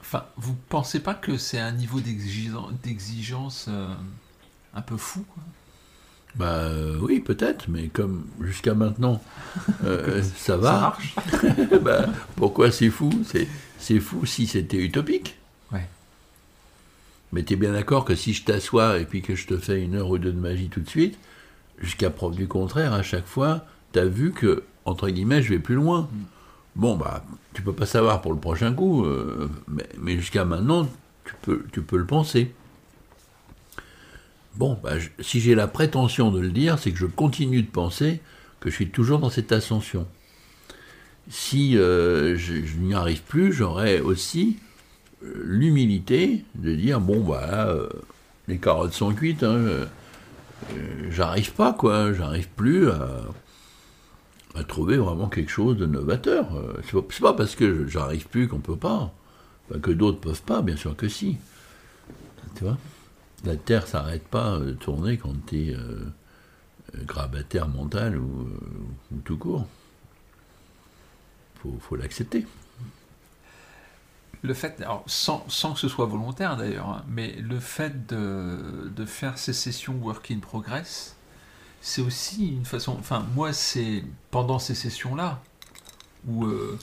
Enfin, 0.00 0.24
vous 0.36 0.54
pensez 0.68 1.00
pas 1.00 1.14
que 1.14 1.36
c'est 1.36 1.58
un 1.58 1.72
niveau 1.72 2.00
d'exigence 2.00 3.66
euh, 3.68 3.92
un 4.72 4.80
peu 4.80 4.96
fou 4.96 5.24
Bah 6.36 6.46
euh, 6.46 6.98
oui, 7.00 7.20
peut-être, 7.20 7.68
mais 7.68 7.88
comme 7.88 8.26
jusqu'à 8.40 8.74
maintenant, 8.74 9.20
ça 10.36 10.56
va. 10.56 10.72
Ça 10.72 10.80
marche. 10.80 11.14
bah, 11.82 12.06
pourquoi 12.36 12.70
c'est 12.70 12.90
fou? 12.90 13.10
C'est 13.78 14.00
fou 14.00 14.24
si 14.24 14.46
c'était 14.46 14.78
utopique. 14.78 15.38
Mais 17.32 17.42
tu 17.42 17.54
es 17.54 17.56
bien 17.56 17.72
d'accord 17.72 18.04
que 18.04 18.14
si 18.14 18.32
je 18.32 18.44
t'assois 18.44 18.98
et 18.98 19.04
puis 19.04 19.22
que 19.22 19.34
je 19.34 19.46
te 19.46 19.56
fais 19.56 19.82
une 19.82 19.94
heure 19.94 20.08
ou 20.08 20.18
deux 20.18 20.32
de 20.32 20.40
magie 20.40 20.68
tout 20.68 20.80
de 20.80 20.88
suite, 20.88 21.18
jusqu'à 21.78 22.10
preuve 22.10 22.34
du 22.34 22.48
contraire, 22.48 22.92
à 22.92 23.02
chaque 23.02 23.26
fois, 23.26 23.64
tu 23.92 23.98
as 23.98 24.06
vu 24.06 24.32
que, 24.32 24.64
entre 24.84 25.08
guillemets, 25.08 25.42
je 25.42 25.50
vais 25.50 25.58
plus 25.58 25.74
loin. 25.74 26.02
Mm. 26.02 26.24
Bon, 26.76 26.96
bah, 26.96 27.24
tu 27.54 27.62
peux 27.62 27.72
pas 27.72 27.86
savoir 27.86 28.22
pour 28.22 28.32
le 28.32 28.38
prochain 28.38 28.72
coup, 28.72 29.04
euh, 29.04 29.50
mais, 29.98 30.16
jusqu'à 30.16 30.44
maintenant, 30.44 30.88
tu 31.24 31.34
peux, 31.42 31.64
tu 31.72 31.82
peux 31.82 31.98
le 31.98 32.06
penser. 32.06 32.54
Bon, 34.54 34.78
bah, 34.82 34.94
si 35.20 35.40
j'ai 35.40 35.54
la 35.54 35.66
prétention 35.66 36.30
de 36.30 36.40
le 36.40 36.50
dire, 36.50 36.78
c'est 36.78 36.92
que 36.92 36.98
je 36.98 37.06
continue 37.06 37.62
de 37.62 37.70
penser 37.70 38.20
que 38.60 38.70
je 38.70 38.74
suis 38.74 38.90
toujours 38.90 39.18
dans 39.18 39.30
cette 39.30 39.52
ascension. 39.52 40.06
Si 41.28 41.76
euh, 41.76 42.36
je 42.36 42.76
n'y 42.78 42.94
arrive 42.94 43.22
plus, 43.22 43.52
j'aurais 43.52 44.00
aussi 44.00 44.56
l'humilité 45.22 46.44
de 46.54 46.74
dire 46.74 47.00
bon 47.00 47.20
voilà 47.20 47.68
euh, 47.68 47.88
les 48.46 48.58
carottes 48.58 48.92
sont 48.92 49.12
cuites 49.14 49.42
hein, 49.42 49.56
euh, 49.56 49.86
j'arrive 51.10 51.52
pas 51.52 51.72
quoi 51.72 52.12
j'arrive 52.12 52.48
plus 52.50 52.90
à, 52.90 53.24
trouver 54.66 54.96
vraiment 54.96 55.28
quelque 55.28 55.52
chose 55.52 55.76
de 55.76 55.86
novateur. 55.86 56.52
Euh, 56.56 56.82
c'est 56.82 57.20
pas, 57.20 57.32
parce 57.32 57.54
que 57.54 57.86
j'arrive 57.86 58.26
plus 58.26 58.48
qu'on 58.48 58.58
peut 58.58 58.76
pas 58.76 59.14
que 59.80 59.92
d'autres 59.92 60.18
peuvent 60.18 60.42
pas 60.42 60.62
bien 60.62 60.74
sûr 60.74 60.96
que 60.96 61.06
si. 61.08 61.36
Tu 62.56 62.64
vois? 62.64 62.76
La 63.44 63.54
terre 63.54 63.86
s'arrête 63.86 64.26
pas 64.26 64.58
de 64.58 64.72
tourner 64.72 65.16
quand 65.16 65.34
tu 65.46 65.70
es 65.70 65.76
grabataire 67.04 67.68
mental 67.68 68.16
ou, 68.16 68.48
tout 69.24 69.36
court. 69.36 69.64
Faut, 71.62 71.78
faut 71.80 71.94
l'accepter 71.94 72.44
le 74.42 74.54
fait, 74.54 74.82
sans, 75.06 75.40
que 75.40 75.78
ce 75.78 75.88
soit 75.88 76.06
volontaire 76.06 76.56
d'ailleurs, 76.56 76.88
hein, 76.88 77.04
mais 77.08 77.32
le 77.32 77.58
fait 77.58 78.06
de, 78.06 79.04
faire 79.06 79.38
ces 79.38 79.52
sessions 79.52 79.94
work 80.00 80.30
in 80.30 80.38
progress, 80.38 81.16
c'est 81.80 82.02
aussi 82.02 82.48
une 82.48 82.64
façon. 82.64 82.96
Enfin, 82.98 83.26
moi, 83.34 83.52
c'est 83.52 84.04
pendant 84.30 84.58
ces 84.58 84.74
sessions-là 84.74 85.40
où, 86.26 86.44
euh, 86.44 86.78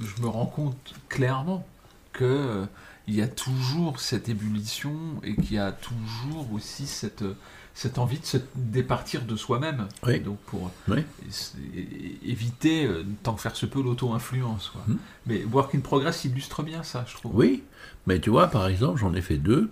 je 0.00 0.22
me 0.22 0.28
rends 0.28 0.46
compte 0.46 0.94
clairement 1.08 1.66
que 2.12 2.24
euh, 2.24 2.66
il 3.06 3.14
y 3.14 3.22
a 3.22 3.28
toujours 3.28 4.00
cette 4.00 4.28
ébullition 4.28 4.94
et 5.22 5.34
qu'il 5.34 5.54
y 5.54 5.58
a 5.58 5.72
toujours 5.72 6.52
aussi 6.52 6.86
cette 6.86 7.24
cette 7.74 7.98
envie 7.98 8.20
de 8.20 8.24
se 8.24 8.36
départir 8.54 9.24
de 9.24 9.34
soi-même. 9.34 9.88
Donc 10.24 10.38
pour 10.46 10.70
éviter, 12.22 12.86
euh, 12.86 13.04
tant 13.24 13.34
que 13.34 13.40
faire 13.40 13.56
se 13.56 13.66
peut, 13.66 13.82
l'auto-influence. 13.82 14.72
Hmm. 14.86 14.96
Mais 15.26 15.44
Work 15.44 15.74
in 15.74 15.80
Progress 15.80 16.24
illustre 16.24 16.62
bien 16.62 16.84
ça, 16.84 17.04
je 17.08 17.16
trouve. 17.16 17.34
Oui, 17.34 17.64
mais 18.06 18.20
tu 18.20 18.30
vois, 18.30 18.46
par 18.46 18.68
exemple, 18.68 19.00
j'en 19.00 19.12
ai 19.12 19.20
fait 19.20 19.38
deux. 19.38 19.70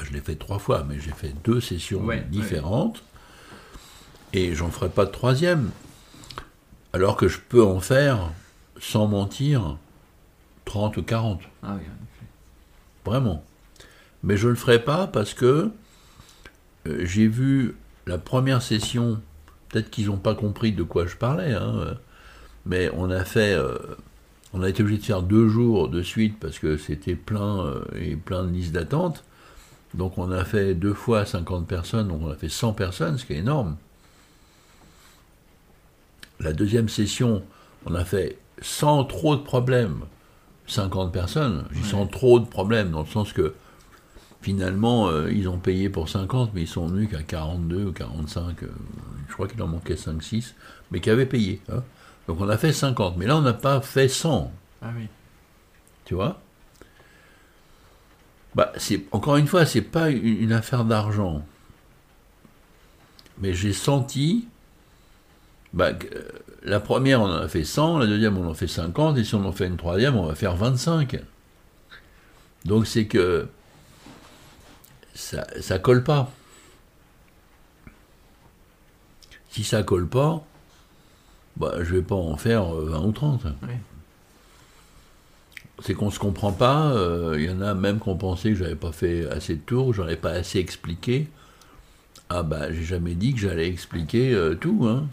je 0.00 0.12
l'ai 0.12 0.20
fait 0.20 0.36
trois 0.36 0.60
fois, 0.60 0.84
mais 0.88 1.00
j'ai 1.00 1.10
fait 1.10 1.34
deux 1.44 1.60
sessions 1.60 2.08
différentes. 2.30 3.02
Et 4.32 4.54
j'en 4.54 4.70
ferai 4.70 4.88
pas 4.88 5.06
de 5.06 5.10
troisième. 5.10 5.70
Alors 6.92 7.16
que 7.16 7.26
je 7.26 7.40
peux 7.40 7.64
en 7.64 7.80
faire, 7.80 8.30
sans 8.80 9.08
mentir, 9.08 9.76
30 10.64 10.96
ou 10.96 11.02
40. 11.02 11.40
Ah 11.62 11.76
Vraiment. 13.04 13.44
Mais 14.22 14.36
je 14.36 14.46
ne 14.46 14.50
le 14.50 14.56
ferai 14.56 14.82
pas 14.82 15.06
parce 15.06 15.34
que 15.34 15.70
euh, 16.86 17.04
j'ai 17.04 17.26
vu 17.26 17.76
la 18.06 18.18
première 18.18 18.62
session, 18.62 19.20
peut-être 19.68 19.90
qu'ils 19.90 20.06
n'ont 20.06 20.18
pas 20.18 20.34
compris 20.34 20.72
de 20.72 20.82
quoi 20.82 21.06
je 21.06 21.16
parlais, 21.16 21.52
hein, 21.52 21.96
mais 22.66 22.90
on 22.94 23.10
a 23.10 23.24
fait, 23.24 23.54
euh, 23.54 23.78
on 24.52 24.62
a 24.62 24.68
été 24.68 24.82
obligé 24.82 25.00
de 25.00 25.04
faire 25.04 25.22
deux 25.22 25.48
jours 25.48 25.88
de 25.88 26.02
suite 26.02 26.38
parce 26.38 26.58
que 26.58 26.76
c'était 26.76 27.14
plein 27.14 27.64
euh, 27.64 27.84
et 27.94 28.16
plein 28.16 28.44
de 28.44 28.50
listes 28.50 28.72
d'attente. 28.72 29.24
Donc 29.94 30.18
on 30.18 30.30
a 30.30 30.44
fait 30.44 30.74
deux 30.74 30.94
fois 30.94 31.26
50 31.26 31.66
personnes, 31.66 32.08
donc 32.08 32.22
on 32.22 32.30
a 32.30 32.36
fait 32.36 32.48
100 32.48 32.74
personnes, 32.74 33.18
ce 33.18 33.24
qui 33.24 33.32
est 33.32 33.38
énorme. 33.38 33.76
La 36.38 36.52
deuxième 36.52 36.88
session, 36.88 37.42
on 37.86 37.94
a 37.94 38.04
fait 38.04 38.38
sans 38.62 39.04
trop 39.04 39.36
de 39.36 39.42
problèmes 39.42 40.00
50 40.70 41.12
personnes. 41.12 41.64
J'ai 41.72 41.82
sans 41.82 42.06
trop 42.06 42.40
de 42.40 42.46
problèmes 42.46 42.90
dans 42.90 43.00
le 43.00 43.06
sens 43.06 43.32
que 43.32 43.54
Finalement, 44.42 45.08
euh, 45.08 45.30
ils 45.30 45.48
ont 45.48 45.58
payé 45.58 45.90
pour 45.90 46.08
50, 46.08 46.52
mais 46.54 46.62
ils 46.62 46.68
sont 46.68 46.86
venus 46.86 47.10
qu'à 47.10 47.22
42 47.22 47.84
ou 47.84 47.92
45, 47.92 48.62
euh, 48.62 48.68
je 49.28 49.34
crois 49.34 49.46
qu'il 49.46 49.62
en 49.62 49.66
manquait 49.66 49.96
5-6, 49.96 50.54
mais 50.90 51.00
qui 51.00 51.10
avaient 51.10 51.26
payé. 51.26 51.60
Hein. 51.70 51.82
Donc 52.26 52.40
on 52.40 52.48
a 52.48 52.56
fait 52.56 52.72
50, 52.72 53.18
mais 53.18 53.26
là 53.26 53.36
on 53.36 53.42
n'a 53.42 53.52
pas 53.52 53.82
fait 53.82 54.08
100. 54.08 54.50
Ah 54.80 54.92
oui. 54.96 55.08
Tu 56.06 56.14
vois? 56.14 56.40
Bah, 58.54 58.72
Encore 59.12 59.36
une 59.36 59.46
fois, 59.46 59.66
c'est 59.66 59.82
pas 59.82 60.08
une 60.08 60.52
affaire 60.52 60.84
d'argent. 60.84 61.44
Mais 63.38 63.52
j'ai 63.52 63.74
senti 63.74 64.48
bah, 65.72 65.90
euh, 65.90 66.22
la 66.64 66.80
première, 66.80 67.20
on 67.22 67.26
en 67.26 67.36
a 67.42 67.48
fait 67.48 67.64
100, 67.64 67.98
la 67.98 68.06
deuxième, 68.06 68.36
on 68.38 68.48
en 68.48 68.54
fait 68.54 68.66
50, 68.66 69.18
et 69.18 69.24
si 69.24 69.34
on 69.34 69.44
en 69.44 69.52
fait 69.52 69.66
une 69.66 69.76
troisième, 69.76 70.16
on 70.16 70.26
va 70.26 70.34
faire 70.34 70.56
25. 70.56 71.18
Donc 72.64 72.86
c'est 72.86 73.06
que 73.06 73.48
ça, 75.14 75.46
ça 75.60 75.78
colle 75.78 76.04
pas. 76.04 76.30
Si 79.50 79.64
ça 79.64 79.82
colle 79.82 80.06
pas, 80.08 80.44
bah, 81.56 81.74
je 81.82 81.94
vais 81.96 82.02
pas 82.02 82.14
en 82.14 82.36
faire 82.36 82.64
20 82.72 83.00
ou 83.02 83.12
30. 83.12 83.46
Oui. 83.62 83.68
C'est 85.82 85.94
qu'on 85.94 86.10
se 86.10 86.18
comprend 86.18 86.52
pas. 86.52 86.92
euh, 86.92 87.36
Il 87.38 87.44
y 87.44 87.50
en 87.50 87.62
a 87.62 87.74
même 87.74 88.00
qui 88.00 88.08
ont 88.10 88.16
pensé 88.16 88.50
que 88.50 88.56
j'avais 88.56 88.74
pas 88.76 88.92
fait 88.92 89.26
assez 89.30 89.54
de 89.56 89.60
tours, 89.60 89.94
j'en 89.94 90.06
ai 90.08 90.16
pas 90.16 90.30
assez 90.32 90.58
expliqué. 90.58 91.28
Ah 92.28 92.42
bah 92.42 92.70
j'ai 92.72 92.84
jamais 92.84 93.14
dit 93.14 93.32
que 93.34 93.40
j'allais 93.40 93.66
expliquer 93.68 94.32
euh, 94.34 94.54
tout, 94.54 94.86
hein. 94.86 95.06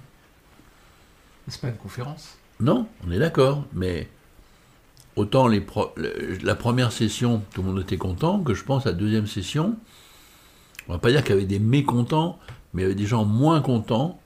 C'est 1.47 1.61
pas 1.61 1.69
une 1.69 1.77
conférence. 1.77 2.37
Non, 2.59 2.87
on 3.05 3.11
est 3.11 3.19
d'accord, 3.19 3.63
mais 3.73 4.09
autant 5.15 5.47
les 5.47 5.61
pro- 5.61 5.91
le- 5.95 6.37
la 6.43 6.55
première 6.55 6.91
session, 6.91 7.41
tout 7.53 7.61
le 7.61 7.69
monde 7.69 7.81
était 7.81 7.97
content, 7.97 8.39
que 8.41 8.53
je 8.53 8.63
pense 8.63 8.85
la 8.85 8.93
deuxième 8.93 9.27
session, 9.27 9.75
on 10.87 10.93
va 10.93 10.99
pas 10.99 11.11
dire 11.11 11.23
qu'il 11.23 11.35
y 11.35 11.37
avait 11.37 11.45
des 11.47 11.59
mécontents, 11.59 12.39
mais 12.73 12.81
il 12.81 12.83
y 12.83 12.87
avait 12.87 12.95
des 12.95 13.05
gens 13.05 13.25
moins 13.25 13.61
contents, 13.61 14.19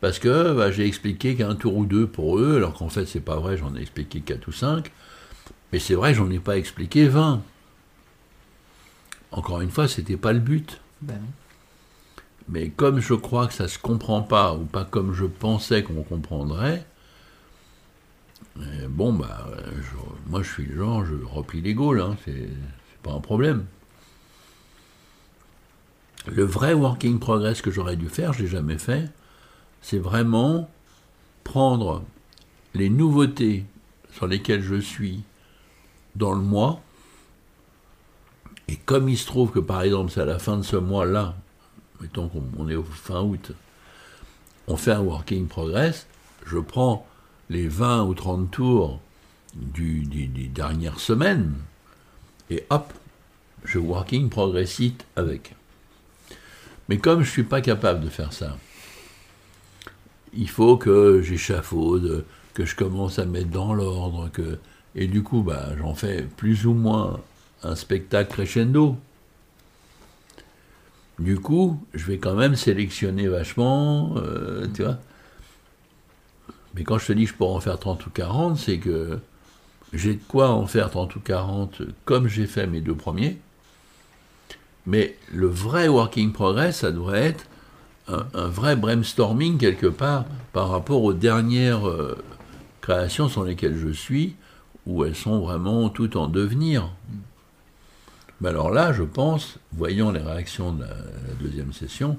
parce 0.00 0.18
que 0.18 0.54
bah, 0.54 0.70
j'ai 0.70 0.86
expliqué 0.86 1.34
qu'un 1.36 1.54
tour 1.54 1.76
ou 1.76 1.86
deux 1.86 2.06
pour 2.06 2.38
eux, 2.38 2.56
alors 2.56 2.74
qu'en 2.74 2.88
fait 2.88 3.06
c'est 3.06 3.20
pas 3.20 3.36
vrai, 3.36 3.56
j'en 3.56 3.74
ai 3.74 3.80
expliqué 3.80 4.20
quatre 4.20 4.46
ou 4.48 4.52
cinq, 4.52 4.92
mais 5.72 5.78
c'est 5.78 5.94
vrai, 5.94 6.14
j'en 6.14 6.30
ai 6.30 6.38
pas 6.38 6.56
expliqué 6.58 7.08
20. 7.08 7.42
Encore 9.32 9.60
une 9.60 9.70
fois, 9.70 9.88
c'était 9.88 10.16
pas 10.16 10.32
le 10.32 10.38
but. 10.38 10.80
Ben 11.02 11.14
non. 11.14 11.28
Mais 12.48 12.70
comme 12.70 12.98
je 13.00 13.14
crois 13.14 13.46
que 13.46 13.54
ça 13.54 13.68
se 13.68 13.78
comprend 13.78 14.20
pas, 14.22 14.54
ou 14.54 14.64
pas 14.64 14.84
comme 14.84 15.12
je 15.14 15.26
pensais 15.26 15.82
qu'on 15.84 16.02
comprendrait, 16.02 16.84
euh, 18.60 18.88
bon, 18.88 19.12
bah, 19.12 19.46
je- 19.80 20.30
moi 20.30 20.42
je 20.42 20.50
suis 20.52 20.66
le 20.66 20.76
genre, 20.76 21.04
je 21.04 21.14
replie 21.24 21.60
les 21.60 21.74
Gaules, 21.74 22.00
hein, 22.00 22.16
c'est 22.24 22.32
c'est 22.90 23.02
pas 23.02 23.12
un 23.12 23.20
problème. 23.20 23.66
Le 26.28 26.44
vrai 26.44 26.72
working 26.72 27.18
progress 27.18 27.62
que 27.62 27.70
j'aurais 27.72 27.96
dû 27.96 28.08
faire, 28.08 28.32
je 28.32 28.42
l'ai 28.42 28.48
jamais 28.48 28.78
fait, 28.78 29.10
c'est 29.82 29.98
vraiment 29.98 30.70
prendre 31.44 32.04
les 32.74 32.90
nouveautés 32.90 33.64
sur 34.12 34.26
lesquelles 34.28 34.62
je 34.62 34.76
suis 34.80 35.22
dans 36.16 36.32
le 36.34 36.42
mois, 36.42 36.82
et 38.68 38.76
comme 38.76 39.08
il 39.08 39.16
se 39.16 39.26
trouve 39.26 39.50
que 39.50 39.58
par 39.58 39.82
exemple 39.82 40.10
c'est 40.10 40.20
à 40.20 40.24
la 40.24 40.38
fin 40.38 40.56
de 40.56 40.62
ce 40.62 40.76
mois-là, 40.76 41.36
mettons 42.00 42.28
qu'on 42.28 42.44
on 42.58 42.68
est 42.68 42.74
au 42.74 42.82
fin 42.82 43.22
août, 43.22 43.52
on 44.66 44.76
fait 44.76 44.92
un 44.92 45.00
working 45.00 45.46
progress, 45.46 46.06
je 46.46 46.58
prends 46.58 47.06
les 47.48 47.68
20 47.68 48.04
ou 48.04 48.14
30 48.14 48.50
tours 48.50 49.00
du, 49.54 50.02
des 50.02 50.48
dernières 50.48 51.00
semaines, 51.00 51.54
et 52.50 52.64
hop, 52.70 52.92
je 53.64 53.78
working 53.78 54.28
progress 54.28 54.78
it 54.78 55.04
avec. 55.16 55.54
Mais 56.88 56.98
comme 56.98 57.22
je 57.22 57.28
ne 57.28 57.32
suis 57.32 57.42
pas 57.42 57.60
capable 57.60 58.00
de 58.04 58.08
faire 58.08 58.32
ça, 58.32 58.56
il 60.32 60.48
faut 60.48 60.76
que 60.76 61.22
j'échafaude, 61.22 62.24
que 62.54 62.64
je 62.64 62.76
commence 62.76 63.18
à 63.18 63.24
mettre 63.24 63.50
dans 63.50 63.74
l'ordre, 63.74 64.28
que 64.32 64.58
et 64.96 65.06
du 65.06 65.22
coup, 65.22 65.42
bah, 65.42 65.68
j'en 65.78 65.94
fais 65.94 66.22
plus 66.22 66.66
ou 66.66 66.72
moins 66.72 67.20
un 67.62 67.76
spectacle 67.76 68.32
crescendo. 68.32 68.96
Du 71.18 71.38
coup, 71.38 71.80
je 71.94 72.06
vais 72.06 72.18
quand 72.18 72.34
même 72.34 72.56
sélectionner 72.56 73.26
vachement, 73.26 74.14
euh, 74.16 74.66
tu 74.74 74.82
vois. 74.82 74.98
Mais 76.74 76.84
quand 76.84 76.98
je 76.98 77.06
te 77.06 77.12
dis 77.12 77.24
que 77.24 77.30
je 77.30 77.34
pourrais 77.34 77.54
en 77.54 77.60
faire 77.60 77.78
30 77.78 78.04
ou 78.04 78.10
40, 78.10 78.58
c'est 78.58 78.78
que 78.78 79.18
j'ai 79.94 80.14
de 80.14 80.22
quoi 80.28 80.50
en 80.50 80.66
faire 80.66 80.90
30 80.90 81.16
ou 81.16 81.20
40 81.20 81.82
comme 82.04 82.28
j'ai 82.28 82.46
fait 82.46 82.66
mes 82.66 82.82
deux 82.82 82.94
premiers. 82.94 83.38
Mais 84.86 85.16
le 85.32 85.46
vrai 85.46 85.88
working 85.88 86.32
progress, 86.32 86.80
ça 86.80 86.92
devrait 86.92 87.24
être 87.24 87.46
un, 88.08 88.26
un 88.34 88.48
vrai 88.48 88.76
brainstorming 88.76 89.56
quelque 89.56 89.86
part 89.86 90.26
par 90.52 90.68
rapport 90.68 91.02
aux 91.02 91.14
dernières 91.14 91.88
euh, 91.88 92.16
créations 92.82 93.28
sur 93.28 93.42
lesquelles 93.42 93.76
je 93.76 93.88
suis, 93.88 94.36
où 94.86 95.04
elles 95.04 95.16
sont 95.16 95.40
vraiment 95.40 95.88
toutes 95.88 96.16
en 96.16 96.28
devenir. 96.28 96.90
Mais 98.40 98.50
alors 98.50 98.70
là, 98.70 98.92
je 98.92 99.02
pense, 99.02 99.58
voyant 99.72 100.10
les 100.10 100.20
réactions 100.20 100.72
de 100.72 100.82
la, 100.82 100.94
deuxième 101.40 101.72
session, 101.72 102.18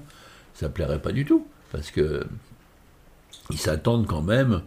ça 0.54 0.70
plairait 0.70 1.02
pas 1.02 1.12
du 1.12 1.26
tout, 1.26 1.48
parce 1.72 1.92
que 1.92 2.26
ils 3.50 3.60
s'attendent 3.60 4.08
quand 4.08 4.22
même 4.22 4.62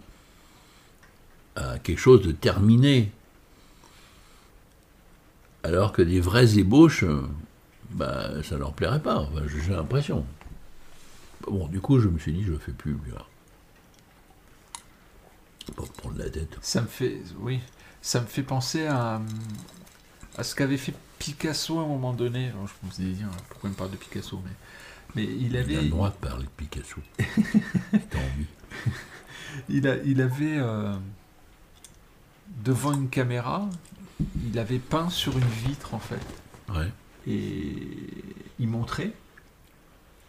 à 1.57 1.79
quelque 1.79 1.99
chose 1.99 2.23
de 2.23 2.33
terminé. 2.33 3.13
Alors 5.63 5.93
que 5.93 6.03
des 6.03 6.21
vraies 6.21 6.59
ébauches, 6.59 7.05
bah, 7.91 8.43
ça 8.43 8.57
leur 8.57 8.73
plairait 8.73 9.03
pas, 9.03 9.29
j'ai 9.47 9.73
l'impression. 9.73 10.25
Bon, 11.47 11.67
du 11.67 11.81
coup, 11.81 11.99
je 11.99 12.09
me 12.09 12.19
suis 12.19 12.33
dit, 12.33 12.45
je 12.45 12.53
le 12.53 12.59
fais 12.59 12.73
plus. 12.73 12.97
Pour 15.77 15.89
prendre 15.91 16.19
la 16.19 16.31
tête. 16.31 16.57
Ça 16.63 16.81
me 16.81 16.87
fait, 16.87 17.21
oui, 17.39 17.61
ça 18.01 18.21
me 18.21 18.27
fait 18.27 18.43
penser 18.43 18.87
à, 18.87 19.21
à 20.37 20.45
ce 20.45 20.55
qu'avait 20.55 20.77
fait 20.77 20.95
Picasso 21.21 21.79
à 21.79 21.83
un 21.83 21.87
moment 21.87 22.13
donné. 22.13 22.49
Alors, 22.49 22.67
je 22.67 22.87
me 22.87 22.91
suis 22.93 23.05
dit, 23.05 23.15
tiens, 23.19 23.31
pourquoi 23.51 23.69
il 23.71 23.73
me 23.75 23.77
parle 23.77 23.91
de 23.93 23.97
Picasso 23.97 24.41
mais, 24.45 24.51
mais 25.15 25.25
il 25.25 25.43
Il 25.49 25.57
a 25.57 25.61
avait, 25.61 25.75
le 25.83 25.89
droit 25.89 26.09
de 26.11 26.15
parler 26.17 26.45
de 26.45 26.49
Picasso. 26.49 26.97
Si 27.19 28.01
t'as 28.11 28.19
envie. 28.19 28.47
il, 29.69 29.87
a- 29.87 29.97
il 30.05 30.21
avait 30.23 30.57
euh, 30.59 30.95
devant 32.65 32.93
une 32.93 33.09
caméra, 33.09 33.69
il 34.47 34.59
avait 34.59 34.79
peint 34.79 35.11
sur 35.11 35.37
une 35.39 35.45
vitre 35.45 35.95
en 35.95 35.99
fait, 36.01 36.21
Ouais. 36.75 36.89
et 37.27 37.77
il 38.59 38.69
montrait 38.69 39.13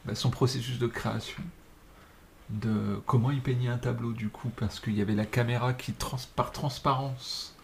bah, 0.05 0.15
son 0.15 0.29
processus 0.29 0.77
de 0.79 0.87
création, 0.87 1.41
de 2.49 3.01
comment 3.05 3.31
il 3.31 3.41
peignait 3.41 3.69
un 3.69 3.77
tableau 3.77 4.11
du 4.11 4.29
coup, 4.29 4.49
parce 4.57 4.79
qu'il 4.79 4.95
y 4.95 5.01
avait 5.01 5.15
la 5.15 5.25
caméra 5.25 5.73
qui, 5.73 5.93
trans- 5.93 6.17
par 6.35 6.51
transparence, 6.51 7.55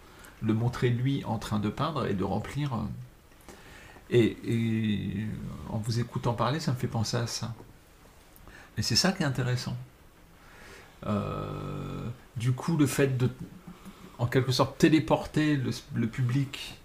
le 0.42 0.54
montrait 0.54 0.90
lui 0.90 1.26
en 1.26 1.40
train 1.40 1.60
de 1.60 1.70
peindre 1.70 2.06
et 2.06 2.14
de 2.14 2.24
remplir. 2.24 2.78
Et, 4.10 4.38
et 4.46 5.28
en 5.70 5.78
vous 5.78 6.00
écoutant 6.00 6.34
parler, 6.34 6.60
ça 6.60 6.72
me 6.72 6.78
fait 6.78 6.88
penser 6.88 7.18
à 7.18 7.28
ça. 7.28 7.54
Et 8.78 8.82
c'est 8.82 8.96
ça 8.96 9.12
qui 9.12 9.24
est 9.24 9.26
intéressant. 9.26 9.76
Euh, 11.06 12.08
du 12.36 12.54
coup, 12.54 12.78
le 12.78 12.88
fait 12.88 13.18
de, 13.18 13.30
en 14.18 14.28
quelque 14.28 14.52
sorte, 14.52 14.78
téléporter 14.78 15.58
le, 15.58 15.72
le 15.96 16.08
public 16.08 16.80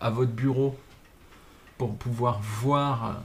à 0.00 0.10
votre 0.10 0.32
bureau 0.32 0.78
pour 1.76 1.96
pouvoir 1.96 2.40
voir 2.40 3.22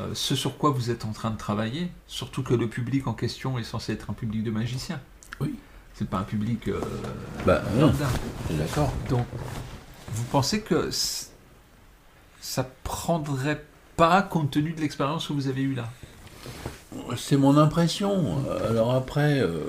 euh, 0.00 0.10
ce 0.14 0.34
sur 0.34 0.58
quoi 0.58 0.70
vous 0.70 0.90
êtes 0.90 1.04
en 1.04 1.12
train 1.12 1.30
de 1.30 1.36
travailler, 1.36 1.90
surtout 2.06 2.42
que 2.42 2.54
le 2.54 2.68
public 2.68 3.06
en 3.06 3.14
question 3.14 3.58
est 3.58 3.64
censé 3.64 3.92
être 3.92 4.10
un 4.10 4.14
public 4.14 4.42
de 4.42 4.50
magiciens. 4.50 5.00
Oui. 5.40 5.54
C'est 5.94 6.08
pas 6.08 6.18
un 6.18 6.24
public 6.24 6.66
euh, 6.66 6.80
Bah, 7.46 7.62
non, 7.76 7.92
d'accord. 8.50 8.92
Donc, 9.08 9.26
vous 10.12 10.24
pensez 10.24 10.60
que 10.60 10.90
ça 12.44 12.68
prendrait 12.84 13.64
pas 13.96 14.20
compte 14.20 14.50
tenu 14.50 14.72
de 14.72 14.80
l'expérience 14.82 15.28
que 15.28 15.32
vous 15.32 15.48
avez 15.48 15.62
eue 15.62 15.74
là 15.74 15.88
C'est 17.16 17.38
mon 17.38 17.56
impression. 17.56 18.36
Alors 18.68 18.92
après, 18.92 19.40
euh, 19.40 19.62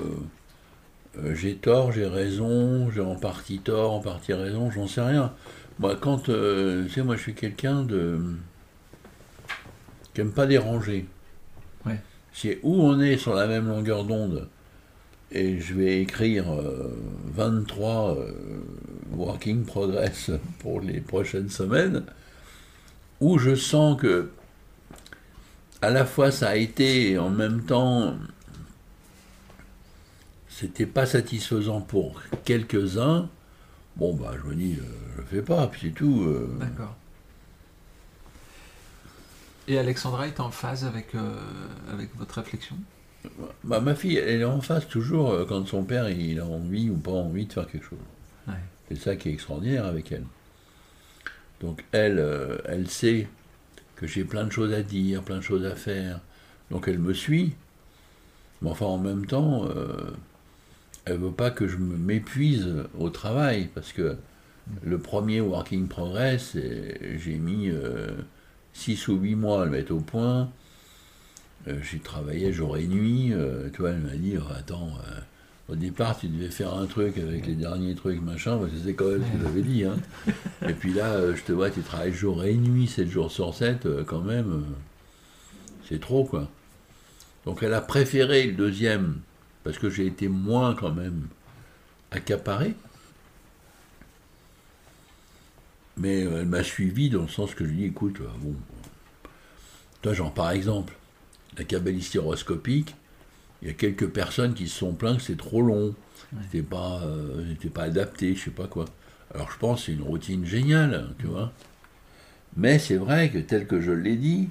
euh, 1.18 1.34
j'ai 1.34 1.54
tort, 1.54 1.90
j'ai 1.92 2.06
raison, 2.06 2.90
j'ai 2.90 3.00
en 3.00 3.14
partie 3.14 3.60
tort, 3.60 3.94
en 3.94 4.00
partie 4.00 4.34
raison, 4.34 4.70
j'en 4.70 4.86
sais 4.86 5.00
rien. 5.00 5.32
Moi, 5.78 5.96
quand, 5.96 6.28
euh, 6.28 6.84
tu 6.84 6.90
sais, 6.90 7.02
moi, 7.02 7.16
je 7.16 7.22
suis 7.22 7.34
quelqu'un 7.34 7.82
de 7.82 8.20
qui 10.12 10.20
aime 10.20 10.32
pas 10.32 10.46
déranger. 10.46 11.06
Ouais. 11.86 11.98
C'est 12.34 12.60
où 12.62 12.74
on 12.82 13.00
est 13.00 13.16
sur 13.16 13.34
la 13.34 13.46
même 13.46 13.68
longueur 13.68 14.04
d'onde, 14.04 14.48
et 15.32 15.60
je 15.60 15.72
vais 15.72 16.02
écrire 16.02 16.52
euh, 16.52 16.94
23 17.32 18.16
euh, 18.18 18.32
working 19.14 19.64
progress 19.64 20.30
pour 20.58 20.82
les 20.82 21.00
prochaines 21.00 21.48
semaines, 21.48 22.04
où 23.20 23.38
je 23.38 23.54
sens 23.54 24.00
que 24.00 24.30
à 25.82 25.90
la 25.90 26.04
fois 26.04 26.30
ça 26.30 26.50
a 26.50 26.56
été 26.56 27.10
et 27.10 27.18
en 27.18 27.30
même 27.30 27.62
temps 27.64 28.14
c'était 30.48 30.86
pas 30.86 31.06
satisfaisant 31.06 31.80
pour 31.80 32.22
quelques-uns. 32.44 33.28
Bon 33.96 34.14
bah 34.14 34.32
je 34.42 34.48
me 34.48 34.54
dis 34.54 34.76
euh, 34.78 34.84
je 35.14 35.20
le 35.20 35.26
fais 35.26 35.42
pas, 35.42 35.66
puis 35.66 35.80
c'est 35.84 35.90
tout. 35.94 36.22
euh. 36.22 36.56
D'accord. 36.60 36.94
Et 39.68 39.78
Alexandra 39.78 40.26
est 40.28 40.38
en 40.38 40.50
phase 40.50 40.84
avec, 40.84 41.14
euh, 41.14 41.34
avec 41.92 42.14
votre 42.16 42.36
réflexion? 42.36 42.76
Bah, 43.64 43.80
ma 43.80 43.94
fille 43.94 44.16
elle 44.16 44.42
est 44.42 44.44
en 44.44 44.60
face 44.60 44.86
toujours 44.86 45.46
quand 45.48 45.66
son 45.66 45.82
père 45.82 46.08
il 46.08 46.38
a 46.40 46.46
envie 46.46 46.90
ou 46.90 46.96
pas 46.96 47.10
envie 47.10 47.46
de 47.46 47.52
faire 47.52 47.66
quelque 47.66 47.86
chose. 47.86 47.98
Ouais. 48.46 48.54
C'est 48.88 48.98
ça 48.98 49.16
qui 49.16 49.28
est 49.28 49.32
extraordinaire 49.32 49.84
avec 49.84 50.12
elle. 50.12 50.24
Donc 51.60 51.84
elle, 51.92 52.18
euh, 52.18 52.58
elle 52.66 52.88
sait 52.88 53.28
que 53.96 54.06
j'ai 54.06 54.24
plein 54.24 54.44
de 54.44 54.52
choses 54.52 54.72
à 54.72 54.82
dire, 54.82 55.22
plein 55.22 55.38
de 55.38 55.42
choses 55.42 55.64
à 55.64 55.74
faire. 55.74 56.20
Donc 56.70 56.88
elle 56.88 56.98
me 56.98 57.14
suit. 57.14 57.54
Mais 58.62 58.70
enfin, 58.70 58.86
en 58.86 58.98
même 58.98 59.26
temps, 59.26 59.68
elle 61.04 61.18
veut 61.18 61.30
pas 61.30 61.50
que 61.50 61.68
je 61.68 61.76
m'épuise 61.76 62.74
au 62.98 63.10
travail, 63.10 63.68
parce 63.74 63.92
que 63.92 64.16
le 64.82 64.98
premier 64.98 65.42
Working 65.42 65.88
Progress, 65.88 66.56
j'ai 67.18 67.34
mis 67.36 67.70
6 68.72 69.08
ou 69.08 69.16
8 69.18 69.34
mois 69.34 69.62
à 69.62 69.64
le 69.66 69.70
mettre 69.72 69.92
au 69.92 70.00
point. 70.00 70.50
j'ai 71.66 71.98
travaillé 71.98 72.50
jour 72.52 72.78
et 72.78 72.86
nuit. 72.86 73.32
toi, 73.74 73.90
elle 73.90 74.00
m'a 74.00 74.16
dit, 74.16 74.36
attends, 74.56 74.98
au 75.68 75.74
départ, 75.74 76.18
tu 76.18 76.28
devais 76.28 76.50
faire 76.50 76.74
un 76.74 76.86
truc 76.86 77.18
avec 77.18 77.46
les 77.46 77.54
derniers 77.54 77.94
trucs, 77.96 78.22
machin, 78.22 78.56
parce 78.56 78.70
que 78.70 78.78
c'est 78.84 78.94
quand 78.94 79.06
même 79.08 79.24
ce 79.24 79.36
que 79.36 79.44
j'avais 79.44 79.62
dit. 79.62 79.84
Hein. 79.84 79.96
Et 80.68 80.72
puis 80.74 80.92
là, 80.92 81.14
euh, 81.14 81.34
je 81.34 81.42
te 81.42 81.52
vois, 81.52 81.70
tu 81.70 81.80
travailles 81.80 82.12
jour 82.12 82.44
et 82.44 82.54
nuit, 82.54 82.86
7 82.86 83.08
jours 83.08 83.32
sur 83.32 83.52
7, 83.52 83.86
euh, 83.86 84.04
quand 84.04 84.20
même, 84.20 84.52
euh, 84.52 84.74
c'est 85.88 86.00
trop, 86.00 86.24
quoi. 86.24 86.48
Donc 87.44 87.62
elle 87.62 87.74
a 87.74 87.80
préféré 87.80 88.46
le 88.46 88.52
deuxième, 88.52 89.18
parce 89.64 89.78
que 89.78 89.90
j'ai 89.90 90.06
été 90.06 90.28
moins, 90.28 90.74
quand 90.74 90.92
même, 90.92 91.26
accaparé. 92.12 92.74
Mais 95.96 96.20
elle 96.20 96.46
m'a 96.46 96.62
suivi 96.62 97.08
dans 97.10 97.22
le 97.22 97.28
sens 97.28 97.54
que 97.54 97.66
je 97.66 97.72
dis, 97.72 97.84
écoute, 97.86 98.20
bon, 98.40 98.54
toi, 100.02 100.12
genre, 100.12 100.32
par 100.32 100.50
exemple, 100.50 100.94
la 101.56 101.64
cabalistie 101.64 102.18
horoscopique, 102.18 102.94
il 103.62 103.68
y 103.68 103.70
a 103.70 103.74
quelques 103.74 104.08
personnes 104.08 104.54
qui 104.54 104.68
se 104.68 104.78
sont 104.78 104.92
plaintes 104.92 105.18
que 105.18 105.22
c'est 105.22 105.36
trop 105.36 105.62
long, 105.62 105.94
c'était 106.42 106.62
pas, 106.62 107.00
euh, 107.04 107.54
pas 107.72 107.84
adapté, 107.84 108.34
je 108.34 108.44
sais 108.44 108.50
pas 108.50 108.66
quoi. 108.66 108.84
Alors 109.34 109.50
je 109.50 109.58
pense 109.58 109.80
que 109.80 109.86
c'est 109.86 109.92
une 109.92 110.02
routine 110.02 110.44
géniale, 110.44 111.08
tu 111.18 111.26
vois. 111.26 111.52
Mais 112.56 112.78
c'est 112.78 112.96
vrai 112.96 113.30
que 113.30 113.38
tel 113.38 113.66
que 113.66 113.80
je 113.80 113.92
l'ai 113.92 114.16
dit, 114.16 114.48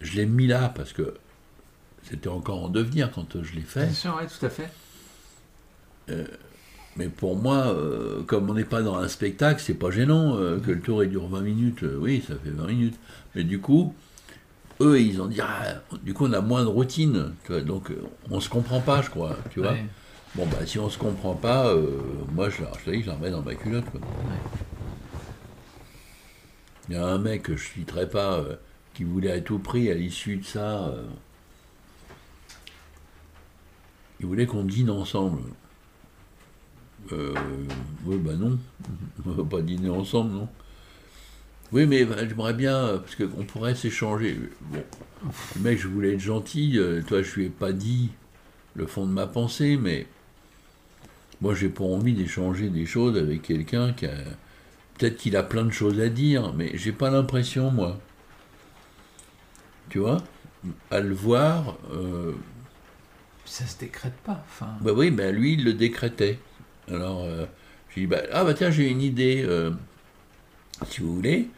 je 0.00 0.16
l'ai 0.16 0.26
mis 0.26 0.46
là 0.46 0.70
parce 0.74 0.92
que 0.92 1.14
c'était 2.02 2.28
encore 2.28 2.64
en 2.64 2.68
devenir 2.68 3.10
quand 3.10 3.42
je 3.42 3.54
l'ai 3.54 3.62
fait. 3.62 3.86
Bien 3.86 3.94
sûr, 3.94 4.18
oui, 4.20 4.26
tout 4.26 4.44
à 4.44 4.50
fait. 4.50 4.70
Euh, 6.10 6.26
mais 6.96 7.08
pour 7.08 7.36
moi, 7.36 7.68
euh, 7.68 8.22
comme 8.22 8.48
on 8.48 8.54
n'est 8.54 8.64
pas 8.64 8.82
dans 8.82 8.96
un 8.96 9.08
spectacle, 9.08 9.60
c'est 9.64 9.74
pas 9.74 9.90
gênant 9.90 10.36
que 10.60 10.70
le 10.70 10.80
tour 10.80 11.04
dure 11.04 11.28
20 11.28 11.40
minutes. 11.40 11.84
oui, 11.98 12.24
ça 12.26 12.34
fait 12.42 12.50
20 12.50 12.66
minutes. 12.66 12.98
Mais 13.34 13.44
du 13.44 13.60
coup, 13.60 13.94
eux, 14.80 15.00
ils 15.00 15.20
ont 15.20 15.26
dit, 15.26 15.40
ah, 15.40 15.82
du 16.02 16.14
coup, 16.14 16.26
on 16.26 16.32
a 16.32 16.40
moins 16.40 16.62
de 16.62 16.68
routine, 16.68 17.34
donc 17.64 17.90
euh, 17.90 18.02
on 18.30 18.40
se 18.40 18.48
comprend 18.48 18.80
pas, 18.80 19.02
je 19.02 19.10
crois, 19.10 19.36
tu 19.50 19.60
vois. 19.60 19.74
Bon, 20.34 20.46
bah, 20.46 20.66
si 20.66 20.78
on 20.78 20.90
se 20.90 20.98
comprend 20.98 21.34
pas, 21.34 21.68
euh, 21.68 21.98
moi, 22.32 22.50
je, 22.50 22.62
je 22.84 22.90
dis, 22.90 23.02
je 23.02 23.06
la 23.06 23.14
remets 23.14 23.30
dans 23.30 23.42
ma 23.42 23.54
culotte, 23.54 23.86
Il 26.88 26.94
y 26.94 26.98
a 26.98 27.04
un 27.06 27.18
mec 27.18 27.44
que 27.44 27.56
je 27.56 27.68
ne 27.68 27.74
citerai 27.74 28.08
pas, 28.08 28.34
euh, 28.38 28.56
qui 28.94 29.04
voulait 29.04 29.32
à 29.32 29.40
tout 29.40 29.58
prix, 29.58 29.90
à 29.90 29.94
l'issue 29.94 30.36
de 30.36 30.44
ça, 30.44 30.92
il 34.20 34.26
voulait 34.26 34.46
qu'on 34.46 34.64
dîne 34.64 34.90
ensemble. 34.90 35.42
oui, 37.12 38.16
bah 38.18 38.34
non, 38.34 38.58
on 39.26 39.30
va 39.30 39.44
pas 39.44 39.62
dîner 39.62 39.90
ensemble, 39.90 40.32
non. 40.32 40.48
Oui, 41.72 41.86
mais 41.86 42.04
bah, 42.04 42.16
j'aimerais 42.28 42.54
bien, 42.54 42.76
euh, 42.76 42.98
parce 42.98 43.16
qu'on 43.16 43.44
pourrait 43.44 43.74
s'échanger. 43.74 44.38
Bon, 44.60 44.82
le 45.56 45.62
mec, 45.62 45.78
je 45.78 45.88
voulais 45.88 46.14
être 46.14 46.20
gentil, 46.20 46.78
euh, 46.78 47.02
toi, 47.02 47.22
je 47.22 47.34
lui 47.34 47.46
ai 47.46 47.48
pas 47.48 47.72
dit 47.72 48.10
le 48.74 48.86
fond 48.86 49.06
de 49.06 49.12
ma 49.12 49.26
pensée, 49.26 49.76
mais 49.76 50.06
moi, 51.40 51.54
j'ai 51.54 51.68
pas 51.68 51.84
envie 51.84 52.14
d'échanger 52.14 52.68
des 52.68 52.86
choses 52.86 53.16
avec 53.18 53.42
quelqu'un 53.42 53.92
qui 53.92 54.06
a. 54.06 54.14
Peut-être 54.98 55.18
qu'il 55.18 55.36
a 55.36 55.42
plein 55.42 55.64
de 55.64 55.72
choses 55.72 56.00
à 56.00 56.08
dire, 56.08 56.54
mais 56.54 56.70
j'ai 56.74 56.92
pas 56.92 57.10
l'impression, 57.10 57.70
moi. 57.70 57.98
Tu 59.90 59.98
vois? 59.98 60.22
À 60.90 61.00
le 61.00 61.14
voir. 61.14 61.76
Euh... 61.92 62.32
Ça 63.44 63.66
se 63.66 63.78
décrète 63.78 64.16
pas. 64.24 64.42
Enfin... 64.48 64.70
Bah 64.80 64.92
oui, 64.94 65.10
ben 65.10 65.34
lui, 65.34 65.52
il 65.52 65.64
le 65.64 65.74
décrétait. 65.74 66.38
Alors, 66.88 67.24
euh, 67.24 67.44
j'ai 67.94 68.02
dit, 68.02 68.06
bah, 68.06 68.22
ah 68.32 68.44
bah 68.44 68.54
tiens, 68.54 68.70
j'ai 68.70 68.88
une 68.88 69.02
idée 69.02 69.46
si 70.84 71.00
vous 71.00 71.14
voulez, 71.14 71.48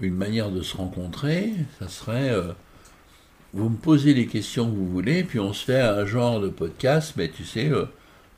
une 0.00 0.14
manière 0.14 0.50
de 0.50 0.62
se 0.62 0.76
rencontrer, 0.76 1.52
ça 1.78 1.88
serait 1.88 2.30
euh, 2.30 2.52
vous 3.52 3.68
me 3.68 3.76
posez 3.76 4.14
les 4.14 4.26
questions 4.26 4.68
que 4.68 4.74
vous 4.74 4.88
voulez, 4.88 5.22
puis 5.22 5.38
on 5.38 5.52
se 5.52 5.64
fait 5.64 5.80
un 5.80 6.04
genre 6.04 6.40
de 6.40 6.48
podcast, 6.48 7.14
mais 7.16 7.28
tu 7.28 7.44
sais, 7.44 7.70
euh, 7.70 7.86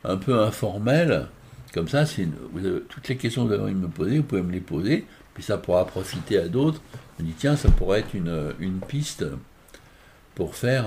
un 0.04 0.16
peu 0.16 0.40
informel. 0.40 1.28
Comme 1.72 1.88
ça, 1.88 2.04
toutes 2.06 3.08
les 3.08 3.16
questions 3.16 3.44
que 3.44 3.48
vous 3.48 3.54
avez 3.54 3.62
envie 3.64 3.74
de 3.74 3.78
me 3.78 3.88
poser, 3.88 4.18
vous 4.18 4.24
pouvez 4.24 4.42
me 4.42 4.52
les 4.52 4.60
poser, 4.60 5.04
puis 5.34 5.42
ça 5.42 5.58
pourra 5.58 5.86
profiter 5.86 6.38
à 6.38 6.48
d'autres. 6.48 6.80
Me 7.18 7.24
dis, 7.24 7.34
tiens, 7.36 7.56
ça 7.56 7.70
pourrait 7.70 8.00
être 8.00 8.14
une, 8.14 8.54
une 8.60 8.80
piste 8.80 9.24
pour 10.34 10.54
faire 10.54 10.86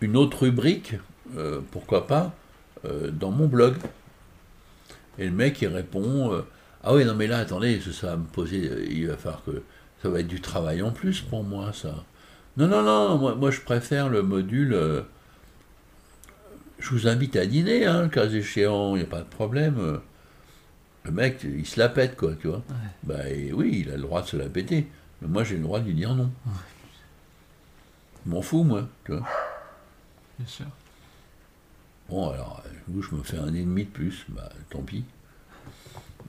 une 0.00 0.16
autre 0.16 0.42
rubrique, 0.42 0.94
euh, 1.36 1.60
pourquoi 1.70 2.06
pas, 2.06 2.34
dans 3.12 3.32
mon 3.32 3.46
blog. 3.46 3.74
Et 5.18 5.24
le 5.24 5.32
mec, 5.32 5.60
il 5.62 5.68
répond 5.68 6.44
ah 6.86 6.94
oui, 6.94 7.04
non, 7.04 7.16
mais 7.16 7.26
là, 7.26 7.38
attendez, 7.38 7.80
ça 7.80 8.06
va 8.08 8.16
me 8.16 8.24
poser. 8.24 8.86
Il 8.88 9.08
va 9.08 9.16
falloir 9.16 9.42
que. 9.44 9.62
Ça 10.02 10.10
va 10.10 10.20
être 10.20 10.28
du 10.28 10.40
travail 10.40 10.82
en 10.82 10.92
plus 10.92 11.20
pour 11.20 11.42
moi, 11.42 11.72
ça. 11.72 12.04
Non, 12.56 12.68
non, 12.68 12.82
non, 12.82 13.18
moi, 13.18 13.34
moi 13.34 13.50
je 13.50 13.60
préfère 13.60 14.08
le 14.08 14.22
module. 14.22 14.72
Euh, 14.72 15.02
je 16.78 16.90
vous 16.90 17.08
invite 17.08 17.34
à 17.34 17.46
dîner, 17.46 17.86
hein, 17.86 18.02
le 18.02 18.08
cas 18.08 18.28
échéant, 18.28 18.94
il 18.94 18.98
n'y 18.98 19.04
a 19.04 19.08
pas 19.08 19.22
de 19.22 19.28
problème. 19.28 20.00
Le 21.04 21.10
mec, 21.10 21.42
il 21.42 21.66
se 21.66 21.80
la 21.80 21.88
pète, 21.88 22.16
quoi, 22.16 22.34
tu 22.40 22.48
vois. 22.48 22.62
Bah 23.02 23.22
oui, 23.52 23.84
il 23.84 23.90
a 23.90 23.96
le 23.96 24.02
droit 24.02 24.22
de 24.22 24.26
se 24.26 24.36
la 24.36 24.48
péter. 24.48 24.86
Mais 25.22 25.28
moi, 25.28 25.44
j'ai 25.44 25.56
le 25.56 25.62
droit 25.62 25.80
de 25.80 25.86
lui 25.86 25.94
dire 25.94 26.14
non. 26.14 26.30
Je 28.24 28.30
m'en 28.30 28.42
fous, 28.42 28.64
moi, 28.64 28.86
tu 29.04 29.12
vois. 29.12 29.26
Bien 30.38 30.46
sûr. 30.46 30.66
Bon, 32.08 32.30
alors, 32.30 32.62
je 32.88 33.14
me 33.14 33.22
fais 33.22 33.38
un 33.38 33.54
ennemi 33.54 33.84
de 33.84 33.90
plus, 33.90 34.26
bah 34.28 34.50
tant 34.70 34.82
pis. 34.82 35.04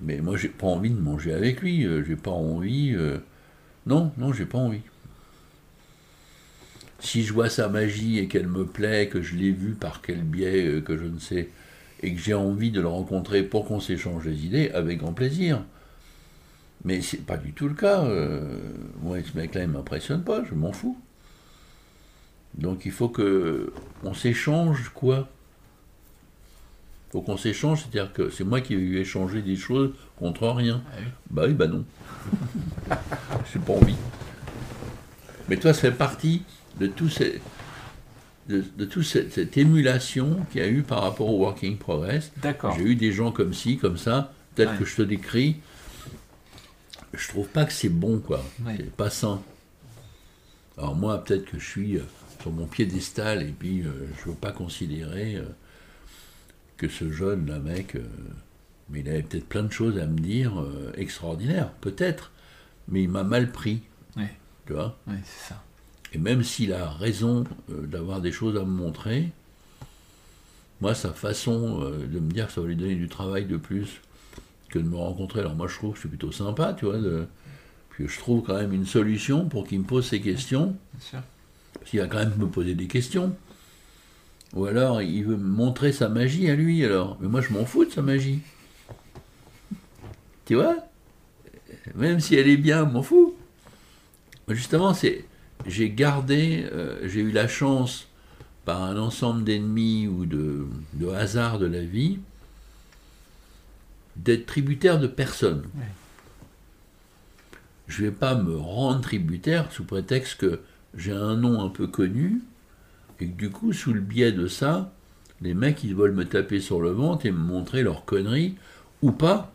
Mais 0.02 0.20
moi, 0.22 0.38
j'ai 0.38 0.50
pas 0.50 0.68
envie 0.68 0.90
de 0.90 1.00
manger 1.00 1.34
avec 1.34 1.62
lui. 1.62 1.86
Euh, 1.86 2.04
j'ai 2.04 2.16
pas 2.16 2.32
envie. 2.32 2.94
Euh, 2.96 3.18
non, 3.86 4.12
non, 4.18 4.34
j'ai 4.34 4.46
pas 4.46 4.58
envie. 4.58 4.82
Si 7.00 7.24
je 7.24 7.34
vois 7.34 7.50
sa 7.50 7.70
magie 7.70 8.20
et 8.20 8.28
qu'elle 8.28 8.48
me 8.48 8.66
plaît, 8.66 9.08
que 9.08 9.22
je 9.22 9.36
l'ai 9.36 9.52
vu 9.52 9.74
par 9.74 10.02
quel 10.02 10.22
biais, 10.24 10.66
euh, 10.66 10.82
que 10.82 10.98
je 10.98 11.06
ne 11.06 11.20
sais, 11.20 11.50
et 12.02 12.14
que 12.14 12.20
j'ai 12.20 12.34
envie 12.34 12.72
de 12.72 12.82
le 12.82 12.88
rencontrer 12.88 13.44
pour 13.44 13.66
qu'on 13.66 13.80
s'échange 13.80 14.26
des 14.26 14.46
idées, 14.46 14.70
avec 14.72 15.00
grand 15.00 15.14
plaisir. 15.14 15.64
Mais 16.84 17.02
c'est 17.02 17.26
pas 17.26 17.38
du 17.38 17.54
tout 17.54 17.68
le 17.68 17.74
cas. 17.74 18.04
moi, 19.02 19.18
ce 19.24 19.38
mec-là, 19.38 19.64
il 19.64 19.70
m'impressionne 19.70 20.24
pas, 20.24 20.44
je 20.48 20.54
m'en 20.54 20.72
fous. 20.72 20.98
Donc 22.56 22.86
il 22.86 22.92
faut 22.92 23.10
que 23.10 23.74
on 24.04 24.14
s'échange 24.14 24.90
quoi 24.94 25.30
faut 27.10 27.22
qu'on 27.22 27.38
s'échange, 27.38 27.82
c'est-à-dire 27.82 28.12
que 28.14 28.30
c'est 28.30 28.44
moi 28.44 28.62
qui 28.62 28.74
ai 28.74 28.78
eu 28.78 28.98
échanger 28.98 29.42
des 29.42 29.56
choses 29.56 29.92
contre 30.18 30.48
rien. 30.48 30.82
Ah 30.92 30.98
bah 31.30 31.44
oui, 31.48 31.54
bah 31.54 31.68
non. 31.68 31.86
J'ai 33.54 33.60
pas 33.60 33.74
envie. 33.74 33.96
Mais 35.50 35.58
toi, 35.58 35.74
ça 35.74 35.82
fait 35.82 35.92
partie 35.92 36.44
de 36.80 36.88
tout 36.88 37.10
ces, 37.10 37.42
de, 38.50 38.86
toute 38.86 39.04
cette, 39.04 39.58
émulation 39.58 40.46
qu'il 40.52 40.62
y 40.62 40.64
a 40.64 40.68
eu 40.68 40.82
par 40.82 41.02
rapport 41.02 41.30
au 41.30 41.40
Working 41.40 41.78
Progress. 41.78 42.32
D'accord. 42.42 42.76
J'ai 42.78 42.84
eu 42.84 42.96
des 42.96 43.12
gens 43.12 43.32
comme 43.32 43.54
ci, 43.54 43.78
comme 43.78 43.98
ça, 43.98 44.34
peut-être 44.56 44.78
que 44.78 44.86
je 44.86 44.96
te 44.96 45.02
décris. 45.02 45.58
Je 47.14 47.28
trouve 47.30 47.48
pas 47.48 47.66
que 47.66 47.74
c'est 47.74 47.90
bon, 47.90 48.20
quoi. 48.20 48.44
C'est 48.78 48.92
pas 48.92 49.10
sain. 49.10 49.42
Alors 50.78 50.96
moi, 50.96 51.24
peut-être 51.24 51.46
que 51.46 51.58
je 51.58 51.66
suis 51.66 51.98
euh, 51.98 52.04
sur 52.42 52.52
mon 52.52 52.68
piédestal 52.68 53.42
et 53.42 53.52
puis 53.52 53.82
euh, 53.82 54.08
je 54.18 54.30
ne 54.30 54.34
veux 54.34 54.40
pas 54.40 54.52
considérer. 54.52 55.36
Euh, 55.36 55.46
que 56.78 56.88
ce 56.88 57.12
jeune, 57.12 57.48
là, 57.48 57.60
mec, 57.60 57.96
euh, 57.96 58.04
mais 58.90 59.02
il 59.02 59.10
avait 59.10 59.24
peut-être 59.24 59.48
plein 59.48 59.64
de 59.64 59.72
choses 59.72 59.98
à 59.98 60.06
me 60.06 60.18
dire 60.18 60.60
euh, 60.62 60.94
extraordinaires, 60.96 61.72
peut-être, 61.82 62.32
mais 62.88 63.04
il 63.04 63.10
m'a 63.10 63.24
mal 63.24 63.52
pris. 63.52 63.82
Tu 64.66 64.74
vois? 64.74 64.98
Oui, 65.08 65.16
c'est 65.24 65.54
ça. 65.54 65.64
Et 66.12 66.18
même 66.18 66.44
s'il 66.44 66.74
a 66.74 66.90
raison 66.90 67.46
euh, 67.70 67.86
d'avoir 67.88 68.20
des 68.20 68.34
choses 68.34 68.58
à 68.58 68.62
me 68.62 68.66
montrer, 68.66 69.30
moi, 70.82 70.94
sa 70.94 71.14
façon 71.14 71.80
de 71.80 72.20
me 72.20 72.30
dire 72.30 72.48
que 72.48 72.54
ça 72.54 72.62
va 72.62 72.68
lui 72.68 72.76
donner 72.76 72.96
du 72.96 73.08
travail 73.08 73.46
de 73.46 73.58
plus 73.58 74.02
que 74.70 74.78
de 74.78 74.84
me 74.84 74.98
rencontrer, 74.98 75.40
alors 75.40 75.56
moi, 75.56 75.68
je 75.68 75.76
trouve 75.76 75.94
que 75.94 76.00
c'est 76.02 76.10
plutôt 76.10 76.32
sympa, 76.32 76.74
tu 76.74 76.86
vois, 76.86 76.98
de, 76.98 77.26
puis 77.90 78.08
je 78.08 78.20
trouve 78.20 78.44
quand 78.44 78.56
même 78.56 78.74
une 78.74 78.86
solution 78.86 79.48
pour 79.48 79.66
qu'il 79.66 79.80
me 79.80 79.86
pose 79.86 80.06
ses 80.06 80.22
questions. 80.22 80.76
Bien 80.94 81.00
sûr. 81.00 81.20
Parce 81.74 81.90
qu'il 81.90 82.00
va 82.00 82.08
quand 82.08 82.20
même 82.20 82.36
me 82.38 82.48
poser 82.48 82.76
des 82.76 82.86
questions. 82.88 83.36
Ou 84.54 84.66
alors, 84.66 85.02
il 85.02 85.24
veut 85.24 85.38
montrer 85.38 85.92
sa 85.92 86.10
magie 86.10 86.50
à 86.50 86.56
lui, 86.56 86.84
alors. 86.84 87.18
Mais 87.20 87.28
moi, 87.28 87.42
je 87.42 87.52
m'en 87.54 87.66
fous 87.66 87.86
de 87.86 87.92
sa 87.92 88.02
magie. 88.02 88.40
Tu 90.46 90.56
vois? 90.56 90.78
Même 91.96 92.20
si 92.20 92.36
elle 92.36 92.48
est 92.48 92.58
bien, 92.58 92.88
je 92.88 92.94
m'en 92.94 93.04
fous. 93.04 93.36
Justement, 94.48 94.94
c'est, 94.94 95.26
j'ai 95.66 95.90
gardé, 95.90 96.66
euh, 96.72 97.08
j'ai 97.08 97.22
eu 97.22 97.32
la 97.32 97.48
chance, 97.48 98.08
par 98.68 98.84
un 98.84 98.98
ensemble 98.98 99.46
d'ennemis 99.46 100.08
ou 100.08 100.26
de, 100.26 100.66
de 100.94 101.08
hasard 101.08 101.58
de 101.58 101.66
la 101.66 101.84
vie, 101.84 102.20
d'être 104.18 104.46
tributaire 104.46 105.00
de 105.00 105.08
personne. 105.08 105.64
Je 107.88 108.02
ne 108.02 108.08
vais 108.10 108.14
pas 108.14 108.36
me 108.36 108.58
rendre 108.58 109.00
tributaire 109.02 109.72
sous 109.72 109.86
prétexte 109.86 110.36
que 110.36 110.60
j'ai 110.96 111.14
un 111.14 111.38
nom 111.38 111.64
un 111.64 111.70
peu 111.70 111.88
connu, 111.88 112.42
Et 113.20 113.28
que 113.28 113.34
du 113.34 113.50
coup, 113.50 113.74
sous 113.74 113.94
le 113.94 114.02
biais 114.02 114.32
de 114.32 114.48
ça, 114.48 114.92
les 115.42 115.54
mecs, 115.54 115.84
ils 115.84 115.96
veulent 115.96 116.14
me 116.14 116.26
taper 116.26 116.60
sur 116.60 116.82
le 116.82 116.90
ventre 116.92 117.26
et 117.26 117.32
me 117.32 117.38
montrer 117.38 117.84
leurs 117.84 118.06
conneries, 118.06 118.56
ou 119.02 119.12
pas. 119.12 119.52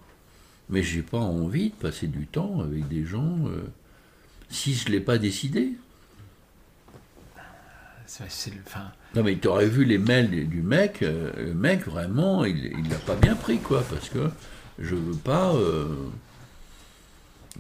Mais 0.70 0.83
j'ai 0.83 1.03
pas 1.03 1.18
envie 1.18 1.70
de 1.70 1.75
passer 1.75 2.07
du 2.07 2.27
temps 2.27 2.61
avec 2.61 2.88
des 2.88 3.05
gens 3.05 3.38
euh, 3.46 3.62
si 4.48 4.75
je 4.75 4.88
l'ai 4.90 5.01
pas 5.01 5.18
décidé. 5.18 5.72
C'est- 8.07 8.51
le- 8.55 8.61
Non 9.14 9.22
mais 9.22 9.38
tu 9.38 9.48
aurais 9.48 9.68
vu 9.68 9.85
les 9.85 9.96
mails 9.98 10.48
du 10.48 10.61
mec, 10.62 11.03
euh, 11.03 11.31
le 11.37 11.55
mec 11.55 11.87
vraiment, 11.87 12.44
il 12.44 12.59
il 12.79 12.88
l'a 12.90 12.98
pas 12.98 13.14
bien 13.16 13.35
pris 13.35 13.59
quoi, 13.59 13.83
parce 13.88 14.09
que 14.11 14.29
je 14.79 14.94
veux 14.94 15.16
pas. 15.16 15.55
euh, 15.55 15.87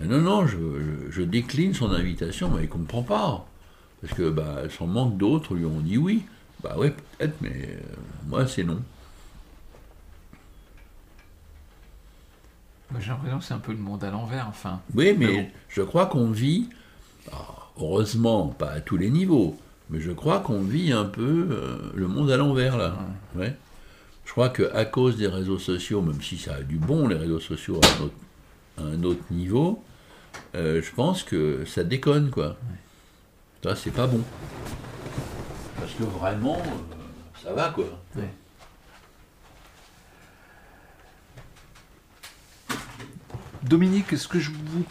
Non 0.02 0.20
non, 0.20 0.46
je, 0.46 0.56
je- 0.58 1.10
je 1.10 1.22
décline 1.22 1.74
son 1.74 1.90
invitation, 1.90 2.50
mais 2.50 2.64
il 2.64 2.68
comprend 2.68 3.02
pas, 3.02 3.46
parce 4.02 4.14
que 4.14 4.28
bah 4.28 4.62
son 4.68 4.86
manque 4.86 5.16
d'autres 5.16 5.54
lui 5.54 5.64
ont 5.64 5.80
dit 5.80 5.96
oui. 5.96 6.22
Bah 6.62 6.76
ouais 6.76 6.90
peut-être, 6.90 7.34
mais 7.40 7.52
euh, 7.70 7.80
moi 8.26 8.46
c'est 8.46 8.64
non. 8.64 8.80
j'ai 13.00 13.08
l'impression 13.10 13.38
que 13.38 13.44
c'est 13.44 13.54
un 13.54 13.58
peu 13.58 13.72
le 13.72 13.78
monde 13.78 14.04
à 14.04 14.10
l'envers. 14.10 14.46
Enfin, 14.48 14.80
Oui, 14.94 15.14
mais, 15.18 15.26
Mais 15.26 15.42
bon. 15.42 15.48
je 15.68 15.82
crois 15.82 16.06
qu'on 16.06 16.30
vit, 16.30 16.68
alors, 17.28 17.72
heureusement, 17.80 18.48
pas 18.48 18.70
à 18.70 18.80
tous 18.80 18.96
les 18.96 19.10
niveaux, 19.10 19.56
mais 19.90 20.00
je 20.00 20.12
crois 20.12 20.40
qu'on 20.40 20.60
vit 20.62 20.92
un 20.92 21.04
peu 21.04 21.48
euh, 21.50 21.78
le 21.94 22.06
monde 22.06 22.30
à 22.30 22.36
l'envers, 22.36 22.76
là. 22.76 22.94
Ouais. 23.34 23.56
Je 24.24 24.30
crois 24.30 24.50
qu'à 24.50 24.84
cause 24.84 25.16
des 25.16 25.26
réseaux 25.26 25.58
sociaux, 25.58 26.00
même 26.00 26.20
si 26.22 26.38
ça 26.38 26.54
a 26.56 26.62
du 26.62 26.76
bon, 26.76 27.08
les 27.08 27.16
réseaux 27.16 27.40
sociaux, 27.40 27.80
à 27.82 27.86
un 27.86 28.04
autre, 28.04 28.14
à 28.78 28.82
un 28.82 29.02
autre 29.04 29.24
niveau, 29.30 29.82
euh, 30.54 30.80
je 30.82 30.94
pense 30.94 31.22
que 31.22 31.64
ça 31.64 31.84
déconne, 31.84 32.30
quoi. 32.30 32.56
Ça, 33.62 33.76
c'est 33.76 33.90
pas 33.92 34.06
bon. 34.06 34.20
Parce 35.78 35.92
que 35.92 36.02
vraiment, 36.04 36.56
euh, 36.56 37.42
ça 37.42 37.52
va, 37.52 37.70
quoi. 37.70 37.84
Ouais. 38.16 38.28
Dominique, 43.62 44.16
ce 44.16 44.26
que 44.28 44.40
je 44.40 44.50
vous 44.50 44.84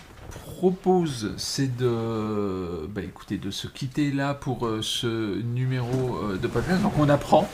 propose, 0.55 1.34
c'est 1.38 1.75
de, 1.75 2.88
bah, 2.89 3.01
écoutez, 3.01 3.38
de 3.38 3.51
se 3.51 3.67
quitter 3.67 4.12
là 4.12 4.34
pour 4.34 4.65
euh, 4.65 4.81
ce 4.81 5.41
numéro 5.41 6.17
euh, 6.23 6.38
de 6.38 6.47
podcast. 6.47 6.81
Donc 6.81 6.93
on 6.97 7.10
apprend 7.10 7.47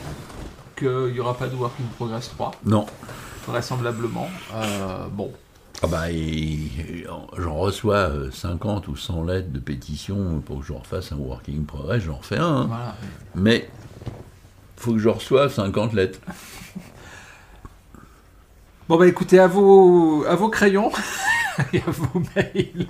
qu'il 0.77 1.13
n'y 1.13 1.19
aura 1.19 1.35
pas 1.35 1.47
de 1.47 1.55
Work 1.55 1.73
in 1.79 1.85
Progress 1.95 2.29
3, 2.29 2.51
Non. 2.65 2.85
vraisemblablement. 3.47 4.27
Euh, 4.53 5.07
bon, 5.07 5.31
Ah 5.83 5.87
bah, 5.87 6.05
j'en 7.37 7.55
reçois 7.55 7.95
euh, 8.09 8.31
50 8.31 8.87
ou 8.87 8.95
100 8.95 9.23
lettres 9.25 9.51
de 9.51 9.59
pétition 9.59 10.41
pour 10.43 10.59
que 10.61 10.65
je 10.65 10.73
refasse 10.73 11.11
un 11.11 11.17
working 11.17 11.65
progress, 11.65 12.01
j'en 12.03 12.19
fais 12.21 12.37
un. 12.39 12.45
hein. 12.61 12.65
voilà. 12.67 12.95
Mais 13.35 13.69
faut 14.75 14.93
que 14.93 14.99
je 14.99 15.09
reçoive 15.09 15.53
50 15.53 15.93
lettres. 15.93 16.19
Bon 18.89 18.97
bah 18.97 19.05
écoutez, 19.07 19.37
à 19.37 19.47
vos, 19.47 20.23
à 20.25 20.35
vos 20.35 20.49
crayons 20.49 20.91
et 21.73 21.79
à 21.85 21.91
vos 21.91 22.21
mails 22.35 22.87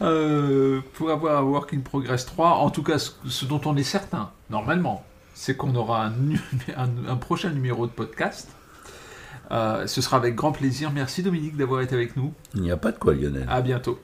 euh, 0.00 0.80
pour 0.94 1.10
avoir 1.10 1.38
un 1.38 1.42
Work 1.42 1.74
in 1.74 1.80
Progress 1.80 2.24
3. 2.26 2.48
En 2.48 2.70
tout 2.70 2.82
cas, 2.82 2.98
ce, 2.98 3.10
ce 3.28 3.44
dont 3.44 3.60
on 3.66 3.76
est 3.76 3.82
certain, 3.82 4.30
normalement, 4.50 5.04
c'est 5.34 5.56
qu'on 5.56 5.74
aura 5.74 6.04
un, 6.06 6.10
nu- 6.10 6.40
un- 6.76 7.08
un 7.10 7.16
prochain 7.16 7.50
numéro 7.50 7.86
de 7.86 7.92
podcast. 7.92 8.48
Euh, 9.50 9.86
ce 9.86 10.00
sera 10.00 10.16
avec 10.16 10.34
grand 10.34 10.52
plaisir. 10.52 10.90
Merci 10.92 11.22
Dominique 11.22 11.56
d'avoir 11.56 11.82
été 11.82 11.94
avec 11.94 12.16
nous. 12.16 12.32
Il 12.54 12.62
n'y 12.62 12.70
a 12.70 12.76
pas 12.76 12.92
de 12.92 12.98
quoi, 12.98 13.14
Lionel. 13.14 13.46
À 13.48 13.60
bientôt. 13.60 13.98